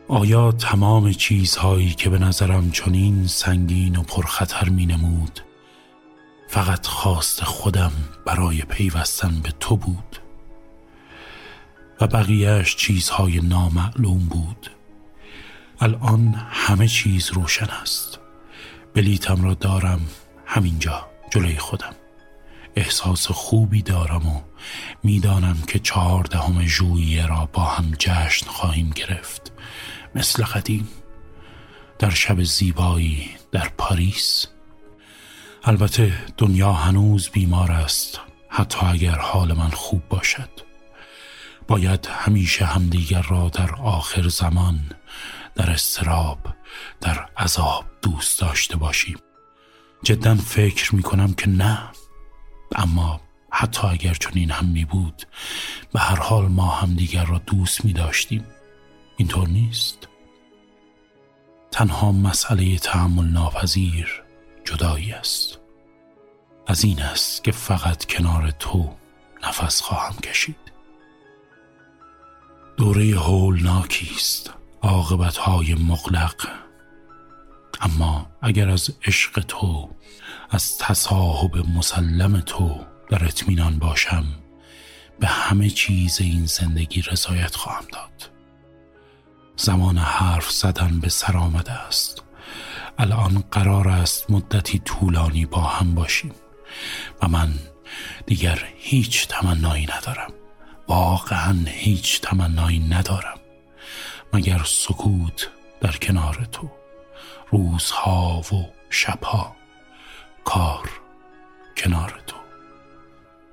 آیا 0.08 0.52
تمام 0.52 1.12
چیزهایی 1.12 1.90
که 1.90 2.10
به 2.10 2.20
نظرم 2.20 2.72
چنین 2.72 3.28
سنگین 3.28 3.96
و 3.96 4.04
پرخطر 4.04 4.70
می 4.70 4.86
نمود 4.86 5.40
فقط 6.48 6.88
خواست 6.88 7.44
خودم 7.44 7.92
برای 8.26 8.62
پیوستن 8.62 9.40
به 9.44 9.54
تو 9.60 9.78
بود؟ 9.78 10.20
و 12.02 12.08
بقیهش 12.08 12.76
چیزهای 12.76 13.40
نامعلوم 13.40 14.20
بود. 14.20 14.75
الان 15.80 16.36
همه 16.50 16.88
چیز 16.88 17.32
روشن 17.32 17.66
است. 17.66 18.20
بلیتم 18.94 19.44
را 19.44 19.54
دارم 19.54 20.02
همینجا 20.46 21.08
جلوی 21.32 21.58
خودم. 21.58 21.96
احساس 22.76 23.28
خوبی 23.28 23.82
دارم 23.82 24.28
و 24.28 24.42
می‌دانم 25.04 25.58
که 25.68 25.80
چهاردهم 25.80 26.66
ژوئیه 26.66 27.26
را 27.28 27.50
با 27.54 27.64
هم 27.64 27.92
جشن 28.00 28.48
خواهیم 28.48 28.90
گرفت. 28.90 29.52
مثل 30.16 30.44
قدیم. 30.44 30.88
در 32.00 32.10
شب 32.10 32.44
زیبایی 32.44 33.30
در 33.52 33.70
پاریس. 33.78 34.48
البته 35.64 36.14
دنیا 36.38 36.74
هنوز 36.74 37.30
بیمار 37.30 37.72
است. 37.72 38.20
حتی 38.50 38.86
اگر 38.86 39.18
حال 39.20 39.54
من 39.54 39.70
خوب 39.70 40.08
باشد. 40.10 40.50
باید 41.68 42.08
همیشه 42.12 42.66
همدیگر 42.66 43.22
را 43.22 43.50
در 43.50 43.76
آخر 43.76 44.28
زمان 44.28 44.80
در 45.56 45.72
استراب 45.72 46.40
در 47.02 47.30
عذاب 47.38 47.86
دوست 48.02 48.40
داشته 48.40 48.78
باشیم. 48.78 49.18
جدا 50.04 50.36
فکر 50.36 50.96
می 50.96 51.02
کنم 51.02 51.34
که 51.34 51.50
نه. 51.50 51.80
اما 52.76 53.22
حتی 53.52 53.88
اگر 53.88 54.14
چنین 54.14 54.52
هم 54.52 54.66
می 54.66 54.86
بود 54.86 55.28
به 55.94 56.00
هر 56.00 56.16
حال 56.20 56.48
ما 56.48 56.68
هم 56.68 56.94
دیگر 56.94 57.26
را 57.26 57.38
دوست 57.38 57.86
می 57.86 57.94
داشتیم 57.94 58.46
اینطور 59.18 59.48
نیست. 59.48 60.08
تنها 61.72 62.12
مسئله 62.12 62.78
تحمل 62.78 63.26
ناپذیر 63.26 64.24
جدایی 64.66 65.12
است. 65.12 65.60
از 66.68 66.84
این 66.84 67.02
است 67.02 67.44
که 67.44 67.52
فقط 67.52 68.06
کنار 68.06 68.52
تو 68.52 68.96
نفس 69.44 69.82
خواهم 69.82 70.16
کشید. 70.16 70.66
دوره 72.78 73.20
هولناکی 73.20 74.12
است. 74.16 74.54
عاقبت 74.82 75.38
های 75.38 75.76
مغلق. 75.76 76.48
اما 77.82 78.28
اگر 78.42 78.70
از 78.70 78.90
عشق 79.06 79.40
تو 79.40 79.90
از 80.50 80.78
تصاحب 80.78 81.58
مسلم 81.58 82.40
تو 82.40 82.86
در 83.10 83.26
اطمینان 83.26 83.80
باشم 83.80 84.26
به 85.20 85.28
همه 85.28 85.70
چیز 85.70 86.22
این 86.22 86.46
زندگی 86.46 87.02
رضایت 87.02 87.56
خواهم 87.56 87.86
داد. 87.94 88.30
زمان 89.58 89.98
حرف 89.98 90.52
زدن 90.52 91.00
به 91.00 91.10
سر 91.10 91.38
آمده 91.38 91.72
است. 91.72 92.24
الان 92.98 93.44
قرار 93.52 93.88
است 93.90 94.32
مدتی 94.32 94.80
طولانی 94.80 95.46
با 95.46 95.62
هم 95.62 95.96
باشیم 95.96 96.32
و 97.22 97.28
من 97.28 97.54
دیگر 98.26 98.64
هیچ 98.78 99.28
تمنایی 99.28 99.88
ندارم. 99.98 100.34
واقعا 100.88 101.56
هیچ 101.68 102.22
تمنایی 102.22 102.80
ندارم. 102.80 103.40
مگر 104.36 104.64
سکوت 104.66 105.50
در 105.82 105.92
کنار 105.92 106.48
تو 106.52 106.72
روزها 107.50 108.42
و 108.52 108.74
شبها 108.90 109.56
کار 110.44 110.90
کنار 111.78 112.24
تو. 112.28 112.36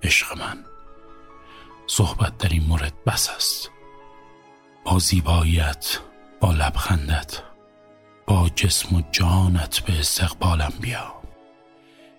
عشق 0.03 0.39
من 0.39 0.64
صحبت 1.87 2.39
در 2.39 2.49
این 2.49 2.64
مورد 2.64 3.05
بس 3.07 3.30
است. 3.30 3.70
با 4.85 4.99
زیباییت 4.99 5.99
با 6.41 6.53
لبخندت 6.53 7.43
با 8.26 8.49
جسم 8.49 8.97
و 8.97 9.03
جانت 9.12 9.80
به 9.80 9.99
استقبالم 9.99 10.72
بیا. 10.80 11.14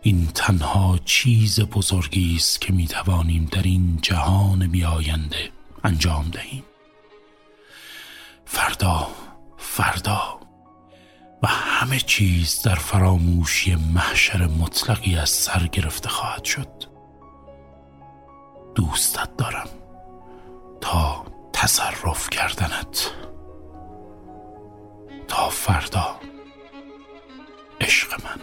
این 0.02 0.28
تنها 0.28 1.00
چیز 1.06 1.60
بزرگی 1.60 2.36
است 2.36 2.62
که 2.62 2.74
می 2.74 2.88
توانیم 2.88 3.46
در 3.52 3.64
این 3.64 4.00
جهان 4.02 4.68
بیاینده 4.68 5.52
انجام 5.84 6.30
دهیم. 6.30 6.64
فردا 8.46 9.08
فردا. 9.58 10.40
و 11.44 11.48
همه 11.48 12.00
چیز 12.00 12.62
در 12.62 12.76
فراموشی 12.76 13.76
محشر 13.76 14.48
مطلقی 14.48 15.18
از 15.18 15.30
سر 15.30 15.68
گرفته 15.68 16.10
خواهد 16.10 16.44
شد. 16.44 16.84
دوستت 18.76 19.38
دارم 19.38 19.70
تا 20.82 21.26
تصرف 21.54 22.30
کردنت. 22.30 23.12
تا 25.28 25.50
فردا 25.50 26.16
عشق 27.82 28.14
من. 28.24 28.40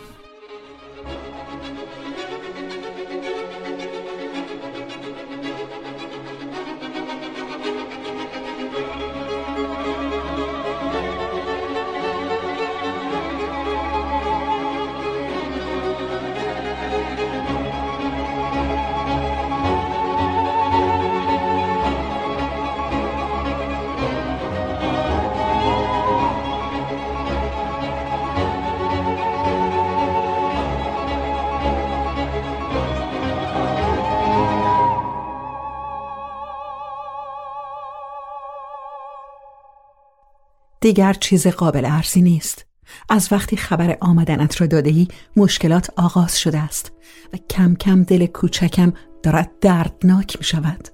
دیگر 40.81 41.13
چیز 41.13 41.47
قابل 41.47 41.85
ارزی 41.85 42.23
نیست. 42.23 42.67
از 43.09 43.29
وقتی 43.33 43.57
خبر 43.57 43.97
آمدنت 44.01 44.61
را 44.61 44.67
دادهی 44.67 45.09
مشکلات 45.37 45.91
آغاز 45.97 46.41
شده 46.41 46.59
است 46.59 46.93
و 47.33 47.37
کم 47.51 47.75
کم 47.75 48.03
دل 48.03 48.27
کوچکم 48.27 48.93
دارد 49.23 49.51
دردناک 49.61 50.37
می 50.39 50.45
شود 50.45 50.89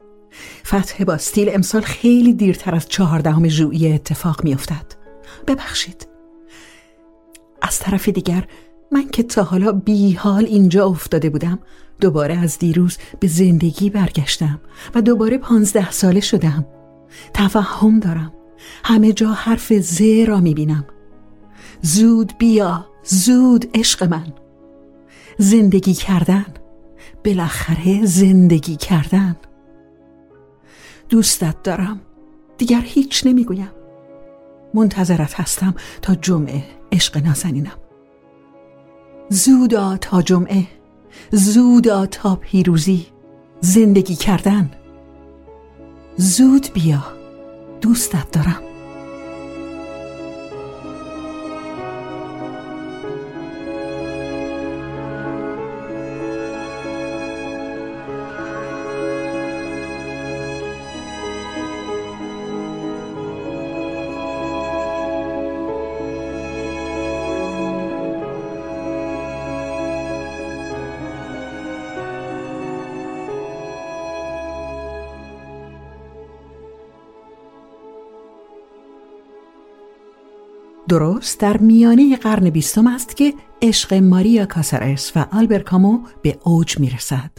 فتح 0.67 1.05
باستیل 1.05 1.49
امسال 1.55 1.83
خیلی 1.83 2.35
دیرتر 2.35 2.75
از 2.75 2.89
چهاردهم 2.89 3.49
ژوئیه 3.49 3.95
اتفاق 3.95 4.45
می 4.45 4.55
افتد. 4.55 4.87
ببخشید. 5.47 6.09
از 7.63 7.79
طرف 7.79 8.09
دیگر 8.09 8.47
من 8.93 9.09
که 9.09 9.23
تا 9.23 9.43
حالا 9.43 9.73
بی 9.73 10.13
حال 10.13 10.45
اینجا 10.45 10.87
افتاده 10.87 11.31
بودم 11.31 11.59
دوباره 12.01 12.39
از 12.39 12.59
دیروز 12.59 12.99
به 13.21 13.29
زندگی 13.29 13.91
برگشتم 13.91 14.61
و 14.95 15.03
دوباره 15.03 15.39
پانزده 15.39 15.91
ساله 15.91 16.21
شدم. 16.21 16.67
توهم 17.35 18.01
دارم. 18.01 18.33
همه 18.85 19.13
جا 19.13 19.33
حرف 19.33 19.73
ز 19.73 20.03
را 20.27 20.41
می‌بینم. 20.41 20.85
زود 21.83 22.33
بیا 22.39 22.87
زود 23.05 23.71
عشق 23.75 24.05
من. 24.05 24.33
زندگی 25.39 25.95
کردن 25.95 26.47
بالاخره 27.25 28.07
زندگی 28.07 28.77
کردن. 28.77 29.37
دوستت 31.09 31.63
دارم 31.63 32.01
دیگر 32.59 32.81
هیچ 32.85 33.27
نمی‌گویم. 33.27 33.71
منتظرت 34.75 35.41
هستم 35.41 35.75
تا 36.03 36.15
جمعه 36.15 36.65
عشق 36.93 37.17
نازنینم. 37.17 37.79
زودا 39.29 39.97
تا 39.97 40.23
جمعه 40.23 40.67
زودا 41.31 42.07
تا 42.07 42.37
پیروزی. 42.37 43.07
زندگی 43.61 44.15
کردن. 44.15 44.71
زود 46.17 46.67
بیا. 46.75 47.16
دوستت 47.81 48.31
دارم. 48.33 48.76
درست 80.99 81.41
در 81.41 81.57
میانه 81.57 82.17
قرن 82.17 82.51
بیستم 82.51 82.87
است 82.87 83.17
که 83.17 83.35
عشق 83.63 83.95
ماریا 83.95 84.47
کاسرس 84.47 85.13
و 85.17 85.27
آلبر 85.33 85.59
کامو 85.59 85.99
به 86.23 86.39
اوج 86.43 86.79
می 86.79 86.91
رسد. 86.91 87.31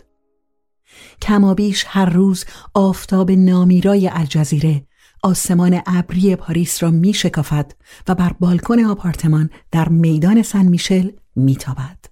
کمابیش 1.22 1.86
هر 1.88 2.06
روز 2.10 2.46
آفتاب 2.74 3.32
نامیرای 3.32 4.10
الجزیره 4.14 4.84
آسمان 5.24 5.82
ابری 5.86 6.36
پاریس 6.36 6.84
را 6.84 6.92
می 6.92 7.14
شکافد 7.14 7.72
و 8.08 8.16
بر 8.16 8.32
بالکن 8.40 8.80
آپارتمان 8.80 9.50
در 9.72 9.90
میدان 9.90 10.42
سن 10.42 10.66
میشل 10.66 11.10
می 11.36 11.56
تابد. 11.56 12.06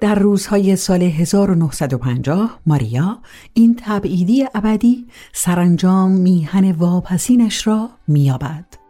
در 0.00 0.14
روزهای 0.14 0.76
سال 0.76 1.02
1950 1.02 2.60
ماریا 2.66 3.22
این 3.54 3.76
تبعیدی 3.78 4.46
ابدی 4.54 5.06
سرانجام 5.32 6.10
میهن 6.10 6.72
واپسینش 6.72 7.66
را 7.66 7.90
مییابد. 8.08 8.83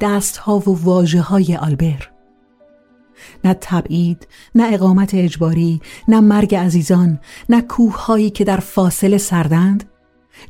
دستها 0.00 0.58
و 0.58 0.78
واجه 0.82 1.20
های 1.20 1.56
آلبر 1.56 2.10
نه 3.44 3.54
تبعید 3.60 4.28
نه 4.54 4.68
اقامت 4.72 5.14
اجباری 5.14 5.80
نه 6.08 6.20
مرگ 6.20 6.54
عزیزان 6.54 7.20
نه 7.48 7.60
کوههایی 7.60 8.30
که 8.30 8.44
در 8.44 8.60
فاصله 8.60 9.18
سردند 9.18 9.84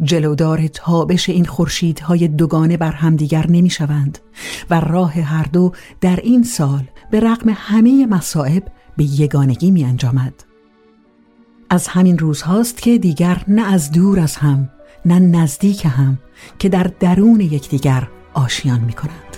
جلودار 0.02 0.66
تابش 0.66 1.28
این 1.28 1.44
خورشیدهای 1.44 2.28
دوگانه 2.28 2.76
بر 2.76 2.92
همدیگر 2.92 3.46
نمی 3.46 3.70
شوند 3.70 4.18
و 4.70 4.80
راه 4.80 5.12
هر 5.12 5.44
دو 5.44 5.72
در 6.00 6.16
این 6.16 6.42
سال 6.42 6.84
به 7.10 7.20
رغم 7.20 7.50
همه 7.56 8.06
مصائب 8.06 8.62
به 8.96 9.04
یگانگی 9.04 9.70
می 9.70 9.84
انجامد. 9.84 10.34
از 11.70 11.88
همین 11.88 12.18
روزهاست 12.18 12.82
که 12.82 12.98
دیگر 12.98 13.44
نه 13.48 13.72
از 13.72 13.92
دور 13.92 14.20
از 14.20 14.36
هم 14.36 14.70
نه 15.04 15.18
نزدیک 15.18 15.84
هم 15.84 16.18
که 16.58 16.68
در 16.68 16.90
درون 17.00 17.40
یکدیگر 17.40 18.08
آشیان 18.34 18.80
می 18.80 18.92
کنند. 18.92 19.36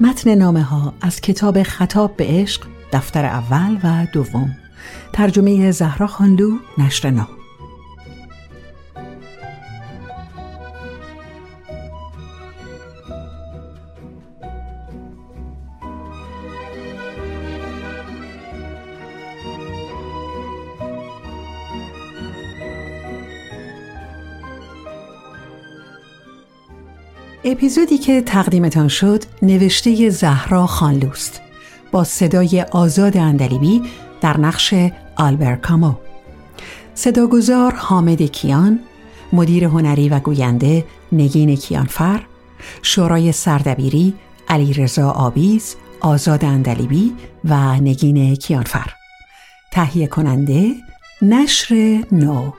متن 0.00 0.34
نامه 0.34 0.62
ها 0.62 0.94
از 1.00 1.20
کتاب 1.20 1.62
خطاب 1.62 2.16
به 2.16 2.26
عشق 2.28 2.66
دفتر 2.92 3.24
اول 3.24 3.78
و 3.84 4.06
دوم 4.12 4.56
ترجمه 5.12 5.70
زهرا 5.70 6.06
خانلو 6.06 6.50
نشر 6.78 7.10
نام 7.10 7.35
اپیزودی 27.56 27.98
که 27.98 28.20
تقدیمتان 28.20 28.88
شد 28.88 29.24
نوشته 29.42 30.10
زهرا 30.10 30.66
خانلوست 30.66 31.40
با 31.92 32.04
صدای 32.04 32.62
آزاد 32.62 33.16
اندلیبی 33.16 33.82
در 34.20 34.40
نقش 34.40 34.74
آلبر 35.16 35.56
کامو. 35.56 35.94
صداگذار 36.94 37.74
حامد 37.74 38.22
کیان 38.22 38.80
مدیر 39.32 39.64
هنری 39.64 40.08
و 40.08 40.18
گوینده 40.18 40.84
نگین 41.12 41.56
کیانفر 41.56 42.20
شورای 42.82 43.32
سردبیری 43.32 44.14
علی 44.48 44.72
رضا 44.72 45.10
آبیز 45.10 45.76
آزاد 46.00 46.44
اندلیبی 46.44 47.12
و 47.44 47.74
نگین 47.74 48.34
کیانفر. 48.34 48.90
تهیه 49.72 50.06
کننده 50.06 50.74
نشر 51.22 52.04
نو. 52.12 52.52